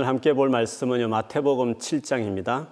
[0.00, 2.68] 오늘 함께 볼 말씀은요, 마태복음 7장입니다.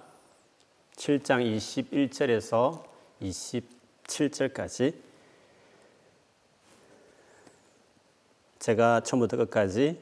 [0.95, 2.83] 7장 21절에서
[3.21, 4.95] 27절까지
[8.57, 10.01] 제가 처음부터 끝까지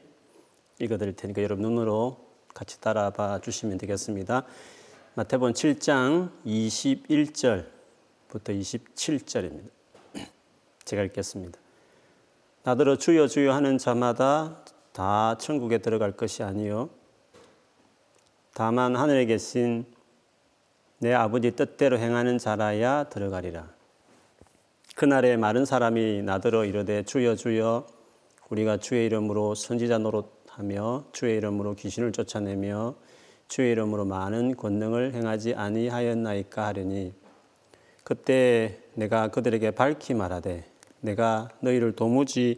[0.78, 2.16] 읽어드릴 테니까 여러분 눈으로
[2.54, 4.46] 같이 따라 봐 주시면 되겠습니다.
[5.14, 7.68] 마태복음 7장 21절부터
[8.58, 9.68] 27절입니다.
[10.86, 11.60] 제가 읽겠습니다.
[12.62, 14.64] 나더러 주여 주여 하는 자마다
[14.94, 16.96] 다 천국에 들어갈 것이 아니요
[18.58, 19.84] 다만 하늘에 계신
[20.98, 23.68] 내 아버지 뜻대로 행하는 자라야 들어가리라.
[24.96, 27.86] 그날에 마른 사람이 나더러 이르되 주여 주여
[28.48, 32.96] 우리가 주의 이름으로 선지자 노릇하며 주의 이름으로 귀신을 쫓아내며
[33.46, 37.14] 주의 이름으로 많은 권능을 행하지 아니하였나이까 하려니
[38.02, 40.64] 그때 내가 그들에게 밝히 말하되
[41.00, 42.56] 내가 너희를 도무지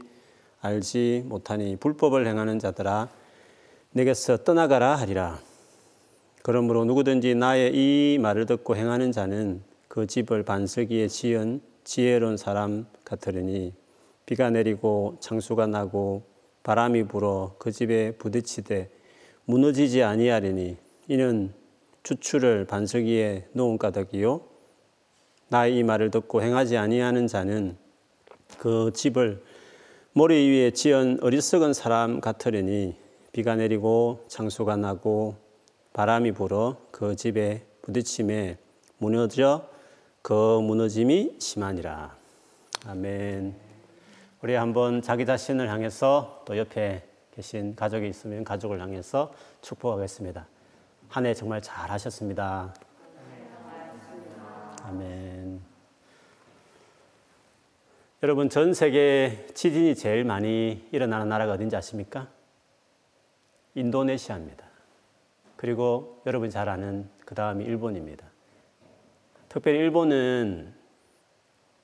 [0.62, 3.10] 알지 못하니 불법을 행하는 자들아
[3.92, 5.49] 내게서 떠나가라 하리라.
[6.42, 13.74] 그러므로 누구든지 나의 이 말을 듣고 행하는 자는 그 집을 반석기에 지은 지혜로운 사람 같으리니
[14.24, 16.22] 비가 내리고 창수가 나고
[16.62, 18.88] 바람이 불어 그 집에 부딪히되
[19.44, 20.77] 무너지지 아니하리니
[21.08, 21.52] 이는
[22.02, 24.41] 주추를 반석기에 놓은 까닭이요.
[25.48, 27.77] 나의 이 말을 듣고 행하지 아니하는 자는
[28.58, 29.42] 그 집을
[30.12, 32.94] 모래 위에 지은 어리석은 사람 같으리니
[33.32, 35.34] 비가 내리고 창수가 나고
[35.92, 38.58] 바람이 불어 그 집에 부딪힘에
[38.98, 39.69] 무너져
[40.22, 42.16] 그 무너짐이 심하니라.
[42.86, 43.55] 아멘.
[44.42, 49.32] 우리 한번 자기 자신을 향해서 또 옆에 계신 가족이 있으면 가족을 향해서
[49.62, 50.47] 축복하겠습니다.
[51.08, 52.72] 한 해 정말 잘 하셨습니다.
[54.84, 55.60] 아멘.
[58.22, 62.28] 여러분, 전 세계 지진이 제일 많이 일어나는 나라가 어딘지 아십니까?
[63.75, 64.69] 인도네시아입니다.
[65.61, 68.25] 그리고 여러분이 잘 아는 그 다음이 일본입니다.
[69.50, 70.72] 특별히 일본은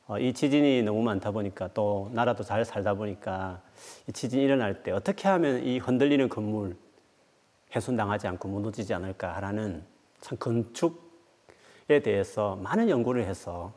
[0.07, 3.61] 어, 이 지진이 너무 많다 보니까 또 나라도 잘 살다 보니까
[4.09, 6.75] 이 지진이 일어날 때 어떻게 하면 이 흔들리는 건물
[7.75, 9.85] 훼손당하지 않고 무너지지 않을까라는
[10.23, 13.75] 참 건축에 대해서 많은 연구를 해서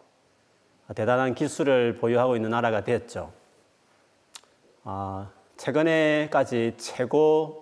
[0.95, 3.33] 대단한 기술을 보유하고 있는 나라가 됐죠.
[4.85, 7.58] 아, 최근에까지 최고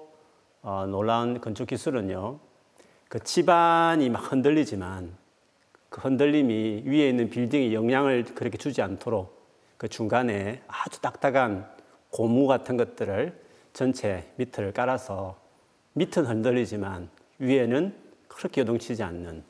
[0.62, 2.40] 어, 놀라운 건축 기술은요,
[3.10, 5.16] 그 집안이 막 흔들리지만
[5.90, 9.38] 그 흔들림이 위에 있는 빌딩에 영향을 그렇게 주지 않도록
[9.78, 11.70] 그 중간에 아주 딱딱한
[12.10, 13.40] 고무 같은 것들을
[13.74, 15.38] 전체 밑을 깔아서
[15.94, 17.96] 밑은 흔들리지만 위에는
[18.28, 19.44] 그렇게 요동치지 않는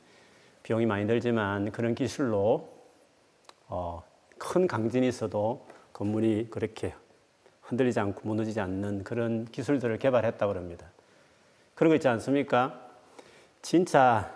[0.64, 2.70] 비용이 많이 들지만 그런 기술로
[3.68, 4.04] 어,
[4.38, 6.94] 큰 강진이 있어도 건물이 그렇게
[7.62, 10.92] 흔들리지 않고 무너지지 않는 그런 기술들을 개발했다고 합니다.
[11.78, 12.74] 그런 거 있지 않습니까?
[13.62, 14.34] 진짜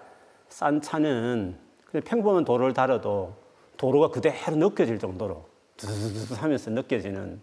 [0.47, 3.35] 싼 차는 그냥 평범한 도로를 달아도
[3.77, 7.41] 도로가 그대로 느껴질 정도로 두두두두 하면서 느껴지는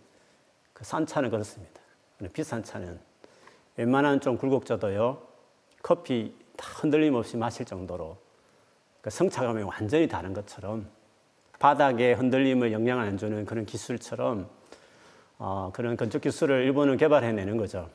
[0.72, 1.81] 그 싼 차는 그렇습니다.
[2.32, 3.00] 비싼 차는
[3.76, 5.20] 웬만한 좀 굴곡져도요,
[5.82, 8.16] 커피 다 흔들림 없이 마실 정도로
[9.00, 10.88] 그 성차감이 완전히 다른 것처럼
[11.58, 14.48] 바닥에 흔들림을 영향을 안 주는 그런 기술처럼
[15.38, 17.91] 어, 그런 건축 기술을 일본은 개발해내는 거죠.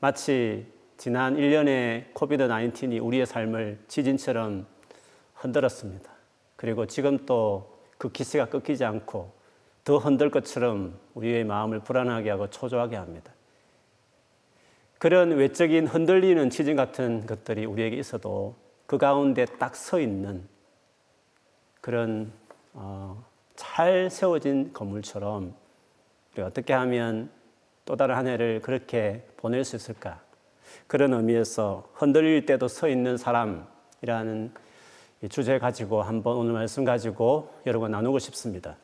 [0.00, 0.66] 마치
[0.96, 4.66] 지난 1년의 코비드 19이 우리의 삶을 지진처럼
[5.34, 6.10] 흔들었습니다.
[6.56, 9.30] 그리고 지금 또 그 기세가 꺾이지 않고
[9.84, 13.30] 더 흔들 것처럼 우리의 마음을 불안하게 하고 초조하게 합니다.
[14.98, 18.56] 그런 외적인 흔들리는 지진 같은 것들이 우리에게 있어도
[18.86, 20.48] 그 가운데 딱 서 있는
[21.82, 22.32] 그런
[22.72, 23.22] 어,
[23.54, 25.54] 잘 세워진 건물처럼
[26.38, 27.30] 어떻게 하면
[27.90, 30.20] 또 다른 한 해를 그렇게 보낼 수 있을까?
[30.86, 34.54] 그런 의미에서 흔들릴 때도 서 있는 사람이라는
[35.28, 38.76] 주제 가지고 한번 오늘 말씀 가지고 여러분 과 나누고 싶습니다.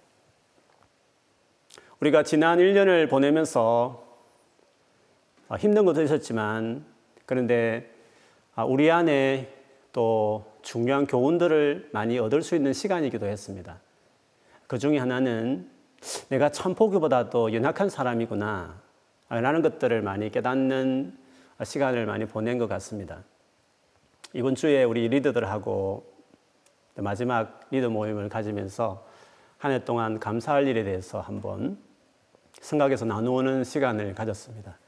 [2.00, 4.04] 우리가 지난 1년을 보내면서
[5.48, 6.84] 아, 힘든 것도 있었지만
[7.26, 7.88] 그런데
[8.56, 9.54] 아, 우리 안에
[9.92, 13.78] 또 중요한 교훈들을 많이 얻을 수 있는 시간이기도 했습니다.
[14.66, 15.70] 그 중에 하나는
[16.28, 18.84] 내가 천포기보다도 연약한 사람이구나.
[19.28, 21.16] 라는 것들을 많이 깨닫는
[21.62, 23.24] 시간을 많이 보낸 것 같습니다.
[24.32, 26.04] 이번 주에 우리 리더들하고
[26.96, 29.06] 마지막 리더 모임을 가지면서
[29.58, 31.78] 한 해 동안 감사할 일에 대해서 한번
[32.60, 34.78] 생각해서 나누는 시간을 가졌습니다.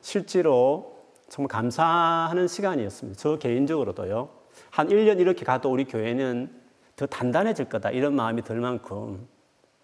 [0.00, 3.18] 실제로 정말 감사하는 시간이었습니다.
[3.18, 4.28] 저 개인적으로도요.
[4.70, 6.50] 한 1년 이렇게 가도 우리 교회는
[6.96, 7.90] 더 단단해질 거다.
[7.90, 9.26] 이런 마음이 들 만큼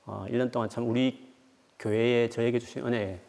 [0.05, 1.33] 어, 1년 동안 참 우리
[1.79, 3.21] 교회에 저에게 주신 은혜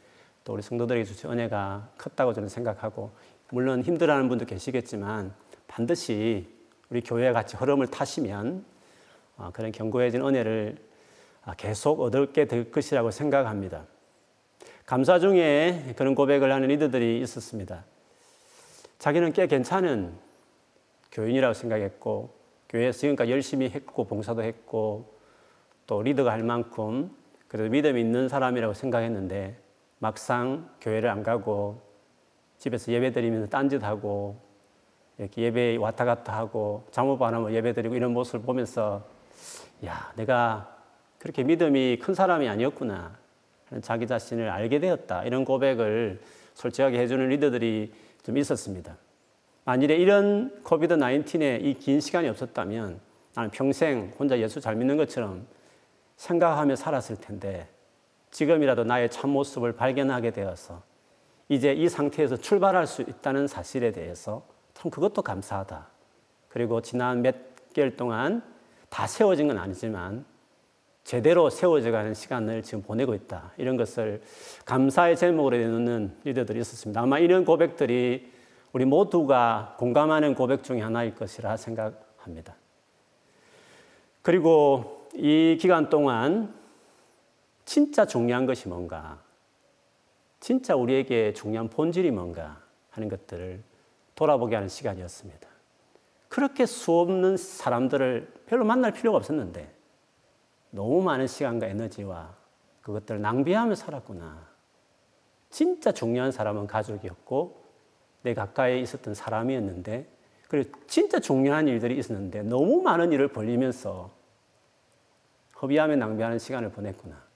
[0.43, 3.11] 또 우리 성도들에게 주신 은혜가 컸다고 저는 생각하고
[3.49, 5.33] 물론 힘들어하는 분도 계시겠지만
[5.67, 6.47] 반드시
[6.89, 8.65] 우리 교회와 같이 흐름을 타시면
[9.37, 10.77] 어, 그런 견고해진 은혜를
[11.43, 13.85] 아, 계속 얻게 될 것이라고 생각합니다.
[14.85, 17.85] 감사 중에 그런 고백을 하는 리더들이 있었습니다.
[18.99, 20.13] 자기는 꽤 괜찮은
[21.11, 22.33] 교인이라고 생각했고
[22.69, 25.17] 교회에서 지금까지 열심히 했고 봉사도 했고
[25.87, 27.15] 또 리더가 할 만큼
[27.47, 29.57] 그래도 믿음이 있는 사람이라고 생각했는데
[30.01, 31.79] 막상 교회를 안 가고
[32.57, 34.35] 집에서 예배 드리면서 딴짓하고
[35.19, 39.05] 이렇게 예배 왔다 갔다 하고 잠못 안 하면 예배 드리고 이런 모습을 보면서
[39.85, 40.75] 야 내가
[41.19, 43.15] 그렇게 믿음이 큰 사람이 아니었구나
[43.81, 46.19] 자기 자신을 알게 되었다 이런 고백을
[46.55, 47.93] 솔직하게 해주는 리더들이
[48.23, 48.97] 좀 있었습니다.
[49.65, 52.99] 만일에 이런 코비드 19의 이 긴 시간이 없었다면
[53.35, 55.45] 나는 평생 혼자 예수 잘 믿는 것처럼
[56.17, 57.69] 생각하며 살았을 텐데
[58.31, 60.81] 지금이라도 나의 참모습을 발견하게 되어서
[61.49, 65.87] 이제 이 상태에서 출발할 수 있다는 사실에 대해서 참 그것도 감사하다.
[66.47, 67.35] 그리고 지난 몇
[67.73, 68.41] 개월 동안
[68.89, 70.25] 다 세워진 건 아니지만
[71.03, 73.51] 제대로 세워져 가는 시간을 지금 보내고 있다.
[73.57, 74.21] 이런 것을
[74.65, 77.01] 감사의 제목으로 내놓는 리더들이 있었습니다.
[77.01, 78.31] 아마 이런 고백들이
[78.71, 82.55] 우리 모두가 공감하는 고백 중에 하나일 것이라 생각합니다.
[84.21, 86.53] 그리고 이 기간 동안
[87.65, 89.21] 진짜 중요한 것이 뭔가,
[90.39, 93.63] 진짜 우리에게 중요한 본질이 뭔가 하는 것들을
[94.15, 95.47] 돌아보게 하는 시간이었습니다.
[96.27, 99.73] 그렇게 수없는 사람들을 별로 만날 필요가 없었는데
[100.71, 102.35] 너무 많은 시간과 에너지와
[102.81, 104.49] 그것들을 낭비하며 살았구나.
[105.49, 107.61] 진짜 중요한 사람은 가족이었고
[108.23, 110.07] 내 가까이 있었던 사람이었는데
[110.47, 114.11] 그리고 진짜 중요한 일들이 있었는데 너무 많은 일을 벌리면서
[115.61, 117.30] 허비하며 낭비하는 시간을 보냈구나.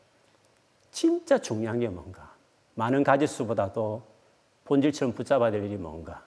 [0.95, 2.33] 진짜 중요한 게 뭔가?
[2.75, 4.01] 많은 가지수보다도
[4.63, 6.23] 본질처럼 붙잡아야 될 일이 뭔가?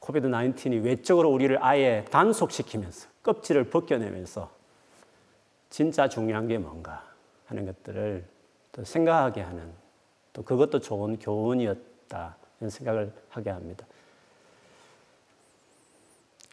[0.00, 4.50] 코비드 19이 외적으로 우리를 아예 단속시키면서 껍질을 벗겨내면서
[5.70, 7.08] 진짜 중요한 게 뭔가
[7.46, 8.26] 하는 것들을
[8.72, 9.72] 또 생각하게 하는
[10.32, 13.86] 또 그것도 좋은 교훈이었다 이런 생각을 하게 합니다.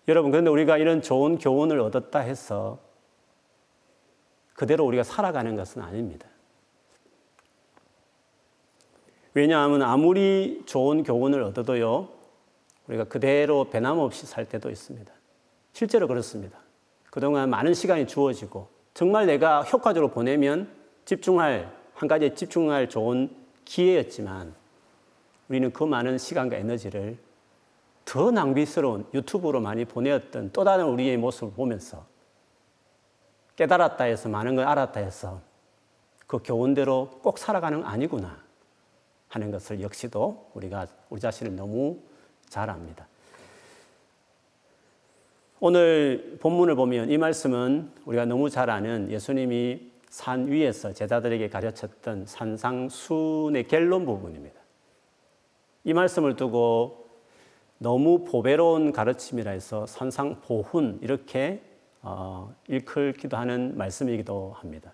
[0.08, 2.78] 여러분, 그런데 우리가 이런 좋은 교훈을 얻었다 해서
[4.54, 6.28] 그대로 우리가 살아가는 것은 아닙니다.
[9.34, 12.10] 왜냐하면 아무리 좋은 교훈을 얻어도요,
[12.88, 15.12] 우리가 그대로 변함없이 살 때도 있습니다.
[15.74, 16.58] 실제로 그렇습니다.
[17.10, 20.70] 그동안 많은 시간이 주어지고, 정말 내가 효과적으로 보내면
[21.06, 23.30] 집중할, 한 가지에 집중할 좋은
[23.66, 24.54] 기회였지만,
[25.48, 27.18] 우리는 그 많은 시간과 에너지를
[28.06, 32.06] 더 낭비스러운 유튜브로 많이 보내었던 또 다른 우리의 모습을 보면서
[33.56, 35.42] 깨달았다 해서 많은 걸 알았다 해서
[36.25, 38.49] 그 교훈대로 꼭 살아가는 아니구나
[39.30, 42.00] 하는 것을 역시도 우리가 우리 자신을 너무
[42.50, 43.08] 잘 압니다.
[45.62, 53.68] 오늘 본문을 보면 이 말씀은 우리가 너무 잘 아는 예수님이 산 위에서 제자들에게 가르쳤던 산상순의
[53.68, 54.60] 결론 부분입니다.
[55.84, 57.08] 이 말씀을 두고
[57.78, 61.62] 너무 보배로운 가르침이라 해서 선상보훈 이렇게
[62.02, 64.94] 어, 일컬기도 하는 말씀이기도 합니다.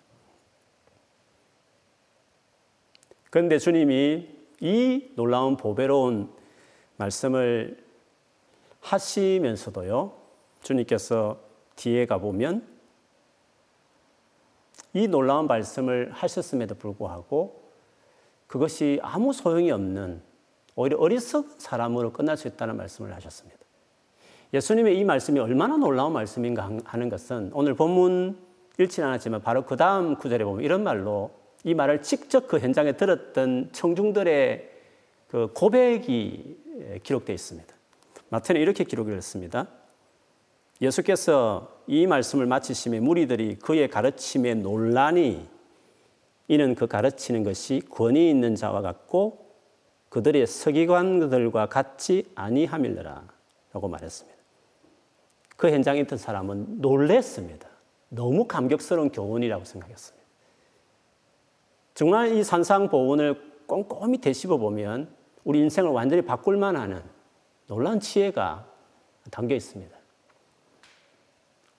[3.36, 4.30] 그런데 주님이
[4.62, 6.30] 이 놀라운 보배로운
[6.96, 7.84] 말씀을
[8.80, 10.14] 하시면서도요,
[10.62, 11.38] 주님께서
[11.76, 12.66] 뒤에 가보면
[14.94, 17.62] 이 놀라운 말씀을 하셨음에도 불구하고
[18.48, 20.22] 그것이 아무 소용이 없는
[20.78, 23.60] 오히려 어리석은 사람으로 끝날 수 있다는 말씀을 하셨습니다.
[24.54, 28.38] 예수님의 이 말씀이 얼마나 놀라운 말씀인가 하는 것은 오늘 본문
[28.80, 33.70] 읽지는 않았지만 바로 그 다음 구절에 보면 이런 말로 이 말을 직접 그 현장에 들었던
[33.72, 34.70] 청중들의
[35.28, 37.76] 그 고백이 기록되어 있습니다.
[38.30, 39.68] 마태는 이렇게 기록을 했습니다.
[40.80, 45.48] 예수께서 이 말씀을 마치심에 무리들이 그의 가르침에 논란이
[46.48, 49.50] 이는 그 가르치는 것이 권위 있는 자와 같고
[50.10, 53.28] 그들의 서기관들과 같이 아니함일러라
[53.74, 54.38] 라고 말했습니다.
[55.58, 57.68] 그 현장에 있던 사람은 놀랬습니다.
[58.10, 60.25] 너무 감격스러운 교훈이라고 생각했습니다.
[61.96, 67.02] 정말 이 산상보훈을 꼼꼼히 되씹어 보면 우리 인생을 완전히 바꿀 만 하는
[67.68, 68.68] 놀라운 지혜가
[69.32, 69.96] 담겨 있습니다.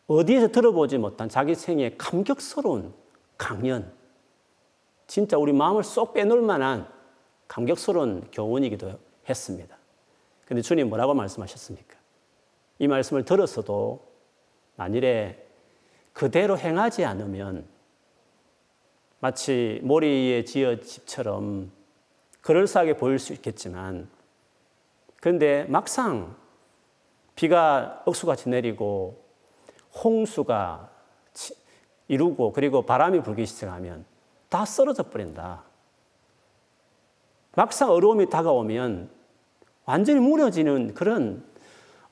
[0.09, 2.95] 어디에서 들어보지 못한 자기 생의 감격스러운
[3.37, 3.93] 강연,
[5.07, 6.89] 진짜 우리 마음을 쏙 빼놓을 만한
[7.47, 9.77] 감격스러운 교훈이기도 했습니다.
[10.47, 11.97] 근데 주님 뭐라고 말씀하셨습니까?
[12.79, 14.01] 이 말씀을 들었어도
[14.77, 15.45] 만일에
[16.13, 17.67] 그대로 행하지 않으면
[19.27, 21.73] 마치 모리에 지어 집처럼
[22.43, 24.09] 그럴싸하게 보일 수 있겠지만
[25.21, 26.37] 그런데 막상
[27.35, 29.25] 비가 억수같이 내리고
[30.05, 30.91] 홍수가
[32.07, 34.05] 이루고 그리고 바람이 불기 시작하면
[34.49, 35.65] 다 쓰러져 버린다.
[37.57, 39.11] 막상 어려움이 다가오면
[39.87, 41.45] 완전히 무너지는 그런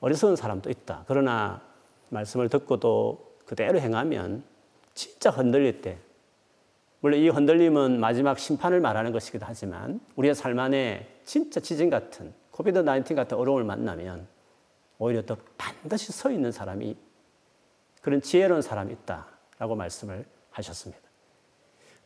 [0.01, 1.05] 어리석은 사람도 있다.
[1.07, 1.61] 그러나
[2.09, 4.43] 말씀을 듣고도 그대로 행하면
[4.93, 5.97] 진짜 흔들릴 때,
[7.05, 12.83] 물론 이 흔들림은 마지막 심판을 말하는 것이기도 하지만 우리의 삶 안에 진짜 지진 같은 코비드
[12.83, 14.27] 19 같은 어려움을 만나면
[14.97, 16.97] 오히려 더 반드시 서 있는 사람이
[18.01, 21.03] 그런 지혜로운 사람이 있다라고 말씀을 하셨습니다.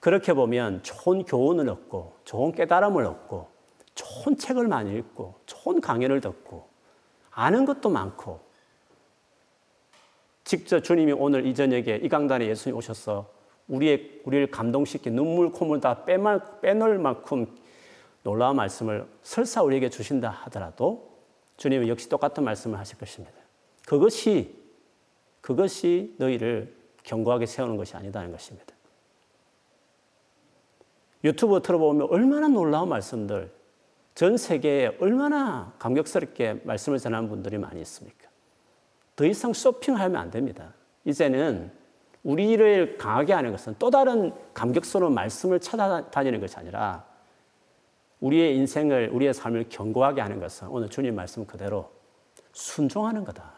[0.02, 3.48] 그렇게 보면 좋은 교훈을 얻고 좋은 깨달음을 얻고
[3.96, 6.68] 좋은 책을 많이 읽고 좋은 강연을 듣고
[7.32, 8.42] 아는 것도 많고
[10.44, 13.39] 직접 주님이 오늘 이 저녁에 이 강단에 예수님 오셔서
[13.70, 17.48] 우리의 우리를 감동시키 눈물 콧물 다 빼말 빼놓을 만큼
[18.24, 21.10] 놀라운 말씀을 설사 우리에게 주신다 하더라도
[21.58, 23.36] 주님은 역시 똑같은 말씀을 하실 것입니다.
[23.86, 24.56] 그것이
[25.42, 28.74] 그것이 너희를 견고하게 세우는 것이 아니다는 것입니다.
[31.24, 33.52] 유튜브 틀어보면 얼마나 놀라운 말씀들,
[34.16, 38.30] 전 세계에 얼마나 감격스럽게 말씀을 전하는 분들이 많이 있습니까?
[39.16, 40.74] 더 이상 쇼핑하면 안 됩니다.
[41.04, 41.72] 이제는
[42.30, 47.04] 우리를 강하게 하는 것은 또 다른 감격스러운 말씀을 찾아다니는 것이 아니라
[48.20, 51.90] 우리의 인생을, 우리의 삶을 견고하게 하는 것은 오늘 주님 말씀 그대로
[52.54, 53.52] 순종하는 거다.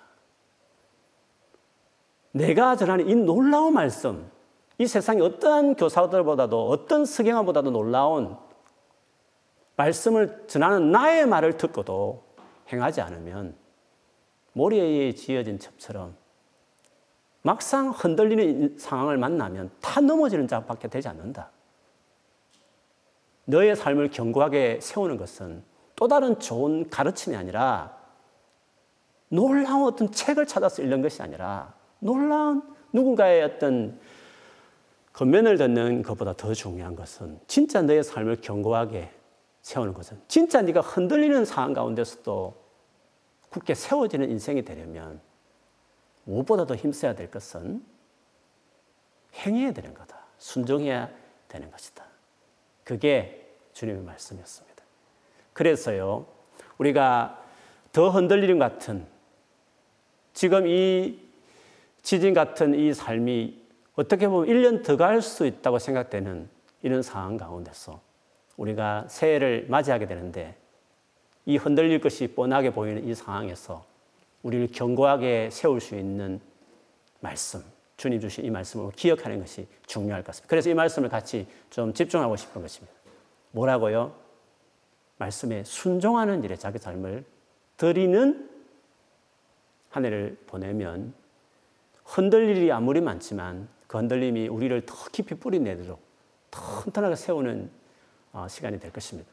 [2.32, 4.32] 내가 전하는 이 놀라운 말씀,
[4.78, 8.38] 이 세상의 어떠한 교사들보다도 어떤 석양아보다도 놀라운
[9.76, 12.24] 말씀을 전하는 나의 말을 듣고도
[12.72, 13.54] 행하지 않으면
[14.54, 16.21] 모래에 지어진 첩처럼
[17.42, 21.50] 막상 흔들리는 상황을 만나면 다 넘어지는 자밖에 되지 않는다.
[23.46, 25.64] 너의 삶을 견고하게 세우는 것은
[25.96, 27.98] 또 다른 좋은 가르침이 아니라
[29.30, 32.62] 놀라운 어떤 책을 찾아서 읽는 것이 아니라 놀라운
[32.94, 34.00] 누군가의 어떤
[35.14, 39.12] 겉면을 듣는 것보다 더 중요한 것은 진짜 너의 삶을 견고하게
[39.62, 42.56] 세우는 것은 진짜 네가 흔들리는 상황 가운데서도
[43.50, 45.20] 굳게 세워지는 인생이 되려면
[46.24, 47.84] 무엇보다 도 힘써야 될 것은
[49.36, 50.18] 행해야 되는 거다.
[50.38, 51.10] 순종해야
[51.48, 52.06] 되는 것이다.
[52.84, 54.84] 그게 주님의 말씀이었습니다.
[55.54, 56.26] 그래서요,
[56.78, 57.44] 우리가
[57.92, 59.06] 더 흔들리는 같은
[60.34, 61.20] 지금 이
[62.02, 63.62] 지진 같은 이 삶이
[63.96, 66.50] 어떻게 보면 1년 더 갈 수 있다고 생각되는
[66.82, 68.02] 이런 상황 가운데서
[68.58, 70.56] 우리가 새해를 맞이하게 되는데
[71.46, 73.86] 이 흔들릴 것이 뻔하게 보이는 이 상황에서
[74.44, 76.40] 우리를 견고하게 세울 수 있는
[77.20, 77.64] 말씀,
[77.98, 80.50] 주님 주신 이 말씀을 기억하는 것이 중요할 것 같습니다.
[80.50, 82.94] 그래서 이 말씀을 같이 좀 집중하고 싶은 것입니다.
[83.52, 84.16] 뭐라고요?
[85.18, 87.24] 말씀에 순종하는 일에 자기 삶을
[87.78, 88.50] 드리는
[89.90, 91.14] 한 해를 보내면
[92.04, 96.00] 흔들릴 일이 아무리 많지만 그 흔들림이 우리를 더 깊이 뿌리내도록
[96.50, 97.70] 튼튼하게 세우는
[98.34, 99.30] 어, 시간이 될 것입니다.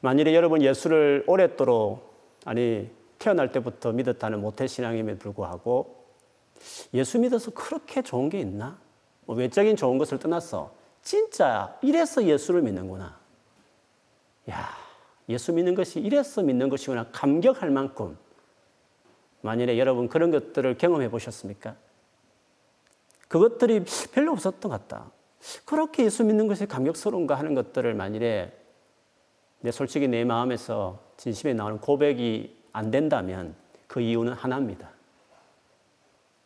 [0.00, 2.12] 만일에 여러분 예수를 오랫도록
[2.44, 2.90] 아니
[3.22, 6.06] 태어날 때부터 믿었다는 모태 신앙임에 불구하고
[6.92, 8.78] 예수 믿어서 그렇게 좋은 게 있나?
[9.26, 13.20] 뭐 외적인 좋은 것을 떠나서 진짜 이래서 예수를 믿는구나.
[14.50, 14.70] 야,
[15.28, 18.18] 예수 믿는 것이 이래서 믿는 것이구나 감격할 만큼
[19.40, 21.76] 만일에 여러분 그런 것들을 경험해 보셨습니까?
[23.28, 25.12] 그것들이 별로 없었던 것 같다.
[25.64, 28.52] 그렇게 예수 믿는 것이 감격스러운가 하는 것들을 만일에
[29.60, 33.54] 내 솔직히 내 마음에서 진심에 나오는 고백이 안 된다면
[33.86, 34.90] 그 이유는 하나입니다.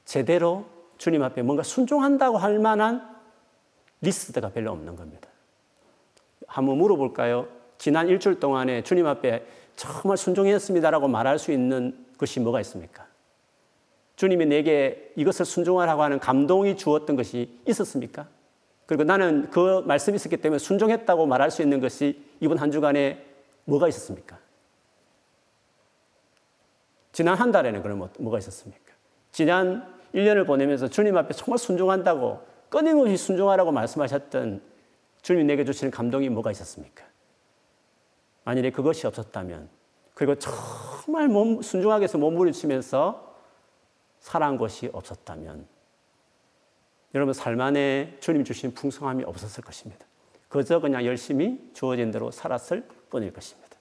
[0.04, 0.66] 제대로
[0.99, 3.16] 주님 앞에 뭔가 순종한다고 할 만한
[4.00, 5.28] 리스트가 별로 없는 겁니다.
[6.47, 7.49] 한번 물어볼까요?
[7.78, 13.06] 지난 일주일 동안에 주님 앞에 정말 순종했습니다라고 말할 수 있는 것이 뭐가 있습니까?
[14.16, 18.26] 주님이 내게 이것을 순종하라고 하는 감동이 주었던 것이 있었습니까?
[18.87, 23.25] 그리고 나는 그 말씀이 있었기 때문에 순종했다고 말할 수 있는 것이 이번 한 주간에
[23.64, 24.38] 뭐가 있었습니까?
[27.17, 28.93] 지난 한 달에는 그럼 뭐, 뭐가 있었습니까?
[29.33, 34.61] 지난 1년을 보내면서 주님 앞에 정말 순종한다고 끊임없이 순종하라고 말씀하셨던
[35.23, 37.07] 주님이 내게 주시는 감동이 뭐가 있었습니까?
[38.45, 39.71] 만일에 그것이 없었다면
[40.13, 43.35] 그리고 정말 몸, 순종하게 해서 몸부림치면서
[44.19, 45.67] 살아한 것이 없었다면
[47.15, 50.05] 여러분 삶 안에 주님 주신 풍성함이 없었을 것입니다.
[50.51, 53.75] 그저 그냥 열심히 주어진 대로 살았을 뿐일 것입니다.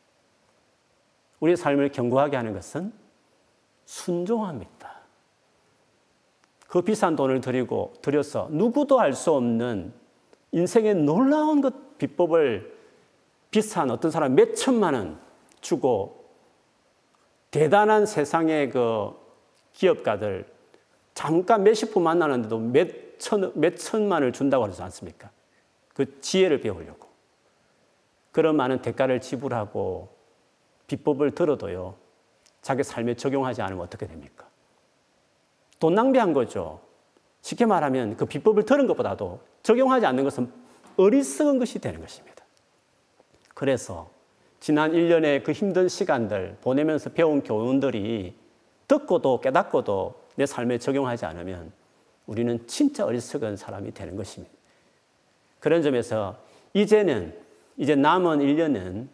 [1.41, 3.03] 우리의 삶을 견고하게 하는 것은
[3.85, 4.95] 순종합니다.
[6.67, 9.93] 그 비싼 돈을 들이고 들여서 누구도 알 수 없는
[10.51, 12.75] 인생의 놀라운 것 비법을
[13.51, 15.19] 비싼 어떤 사람 몇 천만 원
[15.61, 16.25] 주고
[17.51, 19.15] 대단한 세상의 그
[19.73, 20.45] 기업가들
[21.13, 25.31] 잠깐 몇십 분 만나는데도 몇 천, 몇 천만을 준다고 하지 않습니까?
[25.93, 27.07] 그 지혜를 배우려고.
[28.31, 30.09] 그런 많은 대가를 지불하고
[30.87, 31.95] 비법을 들어도요,
[32.65, 34.47] 자기 삶에 적용하지 않으면 어떻게 됩니까?
[35.79, 36.79] 돈 낭비한 거죠.
[37.41, 40.51] 쉽게 말하면 그 비법을 들은 것보다도 적용하지 않는 것은
[40.97, 42.43] 어리석은 것이 되는 것입니다.
[43.53, 44.09] 그래서
[44.59, 48.35] 지난 1년의 그 힘든 시간들 보내면서 배운 교훈들이
[48.87, 51.71] 듣고도 깨닫고도 내 삶에 적용하지 않으면
[52.25, 54.51] 우리는 진짜 어리석은 사람이 되는 것입니다.
[55.59, 56.35] 그런 점에서
[56.73, 57.39] 이제는
[57.77, 59.07] 이제 남은 1년은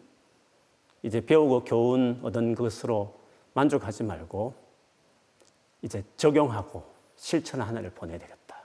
[1.02, 3.20] 이제 배우고 교훈 얻은 것으로
[3.54, 4.54] 만족하지 말고
[5.82, 6.84] 이제 적용하고
[7.16, 8.62] 실천한 한 해를 보내야 되겠다.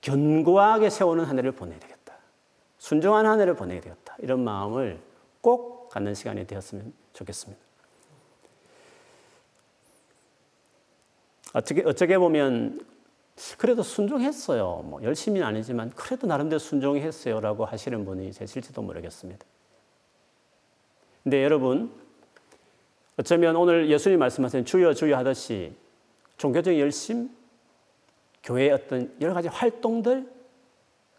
[0.00, 2.14] 견고하게 세우는 한 해를 보내야 되겠다.
[2.78, 4.16] 순종한 한 해를 보내야 되겠다.
[4.18, 5.00] 이런 마음을
[5.40, 7.62] 꼭 갖는 시간이 되었으면 좋겠습니다.
[11.54, 12.84] 어떻게, 어떻게 보면
[13.58, 14.82] 그래도 순종했어요.
[14.84, 19.44] 뭐 열심히는 아니지만 그래도 나름대로 순종했어요라고 하시는 분이 계실지도 모르겠습니다.
[21.22, 22.03] 근데 여러분
[23.16, 25.74] 어쩌면 오늘 예수님 말씀하신 주여 주여 하듯이
[26.36, 27.30] 종교적 열심,
[28.42, 30.28] 교회의 어떤 여러 가지 활동들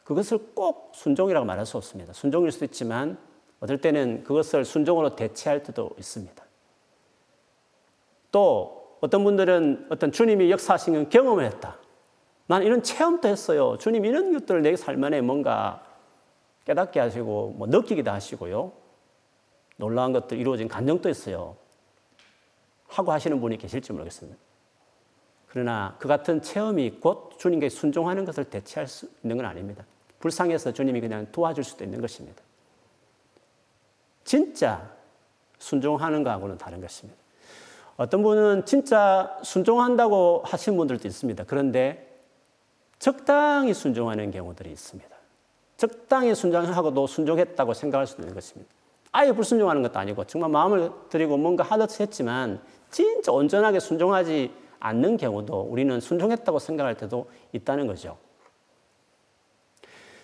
[0.04, 2.14] 그것을 꼭 순종이라고 말할 수 없습니다.
[2.14, 3.18] 순종일 수도 있지만
[3.60, 6.46] 어떨 때는 그것을 순종으로 대체할 때도 있습니다.
[8.32, 11.78] 또 어떤 분들은 어떤 주님이 역사하신 경험을 했다.
[12.48, 13.78] 나는 이런 체험도 했어요.
[13.80, 15.84] 주님 이런 것들을 내 삶 안에 뭔가
[16.66, 18.72] 깨닫게 하시고 뭐 느끼기도 하시고요.
[19.78, 21.56] 놀라운 것들 이루어진 감정도 있어요.
[22.88, 24.38] 하고 하시는 분이 계실지 모르겠습니다.
[25.48, 29.86] 그러나 그 같은 체험이 곧 주님께 순종하는 것을 대체할 수 있는 건 아닙니다.
[30.20, 32.42] 불쌍해서 주님이 그냥 도와줄 수도 있는 것입니다.
[34.24, 34.92] 진짜
[35.60, 37.18] 순종하는 거하고는 다른 것입니다.
[37.98, 41.46] 어떤 분은 진짜 순종한다고 하신 분들도 있습니다.
[41.46, 42.20] 그런데
[43.00, 45.16] 적당히 순종하는 경우들이 있습니다.
[45.78, 48.70] 적당히 순종하고도 순종했다고 생각할 수 있는 것입니다.
[49.16, 55.62] 아예 불순종하는 것도 아니고 정말 마음을 들이고 뭔가 하듯 했지만 진짜 온전하게 순종하지 않는 경우도
[55.62, 58.18] 우리는 순종했다고 생각할 때도 있다는 거죠.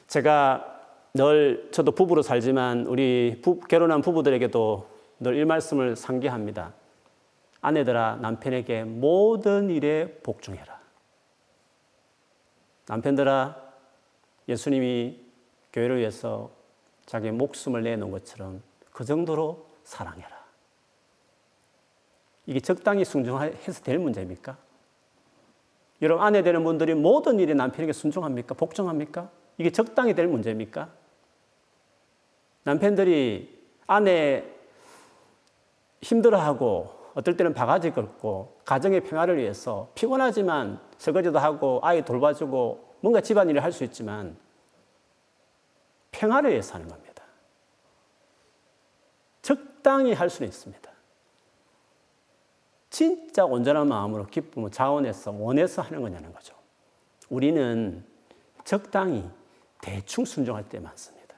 [0.08, 0.80] 제가
[1.14, 4.88] 늘 저도 부부로 살지만 우리 부, 결혼한 부부들에게도
[5.22, 6.74] 늘 이 말씀을 상기합니다.
[7.62, 10.82] 아내들아 남편에게 모든 일에 복종해라.
[12.88, 13.56] 남편들아
[14.50, 15.24] 예수님이
[15.72, 16.50] 교회를 위해서
[17.06, 18.62] 자기 목숨을 내놓은 것처럼
[19.02, 20.30] 그 정도로 사랑해라.
[22.46, 24.56] 이게 적당히 순종해서 될 문제입니까?
[26.04, 28.54] 여러분, 아내 되는 분들이 모든 일에 남편에게 순종합니까?
[28.54, 29.32] 복종합니까?
[29.58, 30.92] 이게 적당히 될 문제입니까?
[32.62, 34.46] 남편들이 아내
[36.04, 43.64] 힘들어하고 어떨 때는 바가지 긁고 가정의 평화를 위해서 피곤하지만 설거지도 하고 아이 돌봐주고 뭔가 집안일을
[43.64, 44.38] 할 수 있지만
[46.12, 47.11] 평화를 위해서 하는 겁니다.
[49.82, 50.92] 적당히 할 수는 있습니다.
[52.92, 56.56] 진짜 온전한 마음으로 기쁨을 자원해서 원해서 하는 거냐는 거죠.
[57.30, 58.04] 우리는
[58.64, 59.28] 적당히
[59.82, 61.36] 대충 순종할 때 많습니다.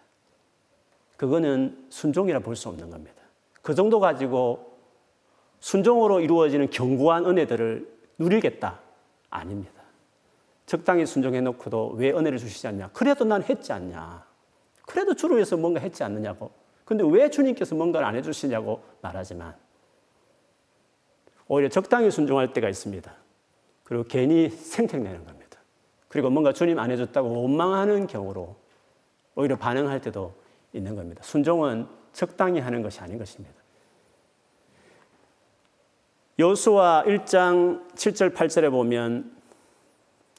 [1.15, 3.21] 그거는 순종이라 볼 수 없는 겁니다.
[3.61, 4.77] 그 정도 가지고
[5.61, 8.81] 순종으로 이루어지는 견고한 은혜들을 누리겠다?
[9.29, 9.81] 아닙니다.
[10.65, 12.89] 적당히 순종해 놓고도 왜 은혜를 주시지 않냐?
[12.91, 14.25] 그래도 난 했지 않냐?
[14.85, 16.62] 그래도 주를 위해서 뭔가 했지 않느냐고.
[16.85, 19.55] 근데 왜 주님께서 뭔가를 안 해주시냐고 말하지만
[21.47, 23.13] 오히려 적당히 순종할 때가 있습니다.
[23.83, 25.59] 그리고 괜히 생색내는 겁니다.
[26.07, 28.55] 그리고 뭔가 주님 안 해줬다고 원망하는 경우로
[29.35, 30.33] 오히려 반응할 때도
[30.73, 31.23] 있는 겁니다.
[31.23, 33.55] 순종은 적당히 하는 것이 아닌 것입니다.
[36.39, 39.35] 여수와 1장 7절 8절에 보면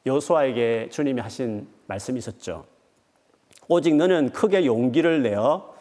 [0.07, 2.67] 여수아에게 주님이 하신 말씀이 있었죠.
[3.69, 5.74] 오직 너는 크게 용기를 내어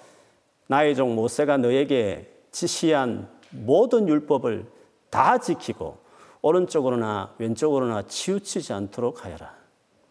[0.67, 4.65] 나의 종 모세가 너에게 지시한 모든 율법을
[5.09, 5.97] 다 지키고
[6.41, 9.55] 오른쪽으로나 왼쪽으로나 치우치지 않도록 하여라.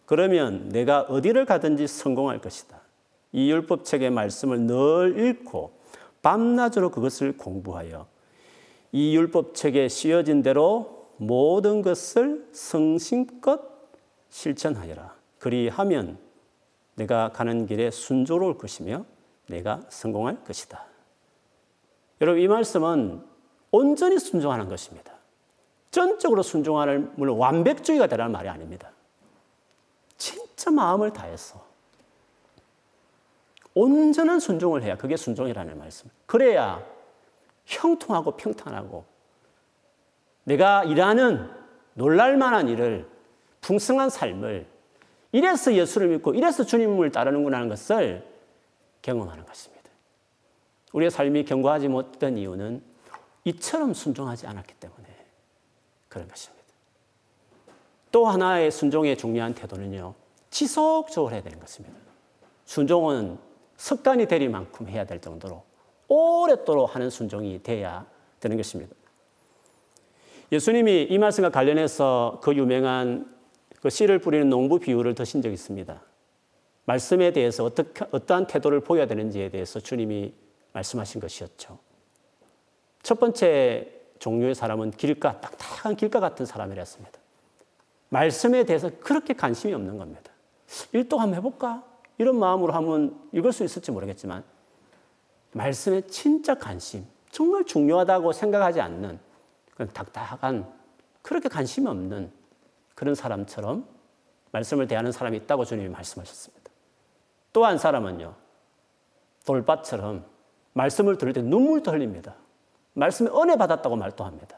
[0.05, 2.81] 그러면 내가 어디를 가든지 성공할 것이다.
[3.31, 5.73] 이 율법책의 말씀을 늘 읽고
[6.21, 8.07] 밤낮으로 그것을 공부하여
[8.91, 13.61] 이 율법책에 씌어진 대로 모든 것을 성심껏
[14.29, 15.15] 실천하여라.
[15.39, 16.17] 그리하면
[16.95, 19.05] 내가 가는 길에 순조로울 것이며
[19.47, 20.85] 내가 성공할 것이다.
[22.21, 23.23] 여러분 이 말씀은
[23.71, 25.13] 온전히 순종하는 것입니다.
[25.91, 28.91] 전적으로 순종하는 물론 완벽주의가 되라는 말이 아닙니다.
[30.17, 31.63] 진짜 마음을 다해서
[33.75, 36.09] 온전한 순종을 해야 그게 순종이라는 말씀.
[36.25, 36.83] 그래야
[37.65, 39.05] 형통하고 평탄하고
[40.43, 41.49] 내가 일하는
[41.93, 43.07] 놀랄만한 일을
[43.61, 44.67] 풍성한 삶을
[45.31, 48.32] 이래서 예수를 믿고 이래서 주님을 따르는구나 하는 것을
[49.03, 49.83] 경험하는 것입니다.
[50.93, 52.81] 우리의 삶이 견고하지 못한 이유는
[53.45, 55.03] 이처럼 순종하지 않았기 때문에
[56.07, 56.63] 그런 것입니다.
[58.11, 60.15] 또 하나의 순종의 중요한 태도는요,
[60.49, 61.95] 지속적으로 해야 되는 것입니다.
[62.65, 63.37] 순종은
[63.77, 65.63] 습관이 되리만큼 해야 될 정도로
[66.07, 68.05] 오랫도록 하는 순종이 돼야
[68.39, 68.95] 되는 것입니다.
[70.51, 73.33] 예수님이 이 말씀과 관련해서 그 유명한
[73.81, 75.99] 그 씨를 뿌리는 농부 비유를 드신 적이 있습니다.
[76.85, 80.33] 말씀에 대해서 어떻게, 어떠한 태도를 보여야 되는지에 대해서 주님이
[80.73, 81.79] 말씀하신 것이었죠.
[83.01, 87.19] 첫 번째 종류의 사람은 길가, 딱딱한 길가 같은 사람이었습니다.
[88.09, 90.31] 말씀에 대해서 그렇게 관심이 없는 겁니다.
[90.91, 91.83] 일도 한번 해볼까?
[92.17, 94.43] 이런 마음으로 하면 읽을 수 있을지 모르겠지만,
[95.51, 99.19] 말씀에 진짜 관심, 정말 중요하다고 생각하지 않는
[99.73, 100.71] 그런 딱딱한,
[101.21, 102.31] 그렇게 관심이 없는
[102.95, 103.87] 그런 사람처럼
[104.51, 106.62] 말씀을 대하는 사람이 있다고 주님이 말씀하셨습니다.
[107.53, 108.33] 또 한 사람은요,
[109.45, 110.25] 돌밭처럼
[110.73, 112.35] 말씀을 들을 때 눈물도 흘립니다.
[112.93, 114.57] 말씀에 은혜 받았다고 말도 합니다.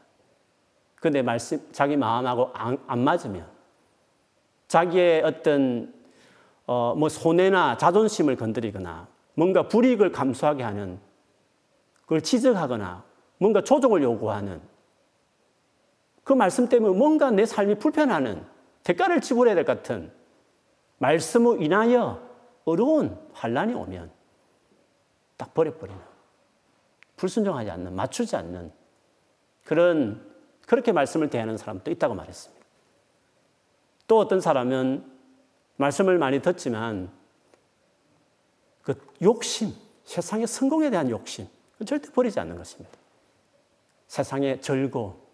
[0.96, 3.46] 근데 말씀, 자기 마음하고 안, 안 맞으면
[4.68, 5.94] 자기의 어떤
[6.66, 10.98] 어, 뭐 손해나 자존심을 건드리거나 뭔가 불이익을 감수하게 하는
[12.02, 13.04] 그걸 지적하거나
[13.38, 14.60] 뭔가 조정을 요구하는
[16.24, 18.44] 그 말씀 때문에 뭔가 내 삶이 불편하는
[18.82, 20.10] 대가를 지불해야 될 것 같은
[20.98, 22.25] 말씀으로 인하여
[22.66, 24.10] 어려운 환란이 오면
[25.38, 26.00] 딱 버려버리는
[27.16, 28.70] 불순종하지 않는 맞추지 않는
[29.64, 30.30] 그런
[30.66, 32.66] 그렇게 말씀을 대하는 사람도 있다고 말했습니다.
[34.06, 35.04] 또 어떤 사람은
[35.76, 37.10] 말씀을 많이 듣지만
[38.82, 39.72] 그 욕심,
[40.04, 41.48] 세상의 성공에 대한 욕심,
[41.84, 42.96] 절대 버리지 않는 것입니다.
[44.06, 45.26] 세상의 절고,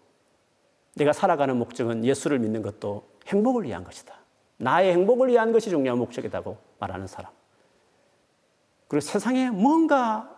[0.95, 4.15] 내가 살아가는 목적은 예수를 믿는 것도 행복을 위한 것이다.
[4.57, 7.31] 나의 행복을 위한 것이 중요한 목적이라고 말하는 사람.
[8.87, 10.29] 그리고 세상에 뭔가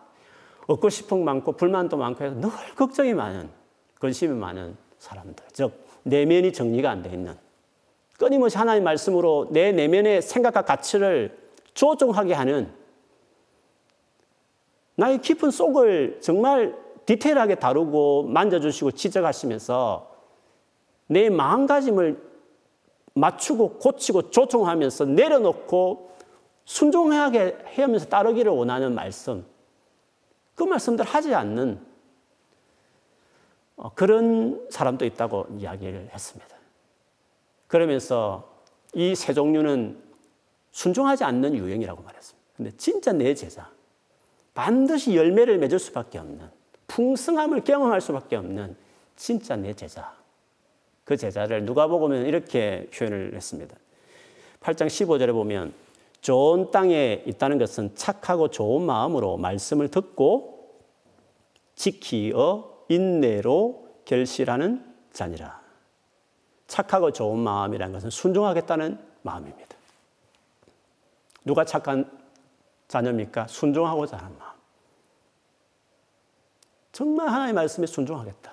[0.68, 3.50] 얻고 싶은 많고 불만도 많고 늘 걱정이 많은,
[4.00, 5.46] 근심이 많은 사람들.
[5.52, 7.36] 즉, 내면이 정리가 안 돼 있는
[8.18, 11.38] 끊임없이 하나님 말씀으로 내 내면의 생각과 가치를
[11.74, 12.72] 조종하게 하는
[14.96, 20.16] 나의 깊은 속을 정말 디테일하게 다루고 만져주시고 지적하시면서
[21.08, 22.24] 내 마음가짐을
[23.16, 26.15] 맞추고 고치고 조종하면서 내려놓고
[26.66, 29.46] 순종하게 하면서 따르기를 원하는 말씀,
[30.56, 31.80] 그 말씀들 하지 않는
[33.78, 36.56] 어, 그런 사람도 있다고 이야기를 했습니다.
[37.68, 38.56] 그러면서
[38.94, 40.02] 이 세 종류는
[40.72, 42.48] 순종하지 않는 유형이라고 말했습니다.
[42.56, 43.70] 근데 진짜 내 제자,
[44.54, 46.50] 반드시 열매를 맺을 수밖에 없는,
[46.88, 48.76] 풍성함을 경험할 수밖에 없는
[49.16, 50.16] 진짜 내 제자.
[51.04, 53.76] 그 제자를 누가 보면 이렇게 표현을 했습니다.
[54.62, 55.74] 8장 15절에 보면
[56.26, 60.72] 좋은 땅에 있다는 것은 착하고 좋은 마음으로 말씀을 듣고
[61.76, 64.84] 지키어 인내로 결실하는
[65.14, 65.62] 자니라.
[66.66, 69.78] 착하고 좋은 마음이라는 것은 순종하겠다는 마음입니다.
[71.44, 72.10] 누가 착한
[72.88, 73.46] 자녀입니까?
[73.46, 74.52] 순종하고자 하는 마음.
[76.92, 78.52] 정말 하나님의 말씀에 순종하겠다.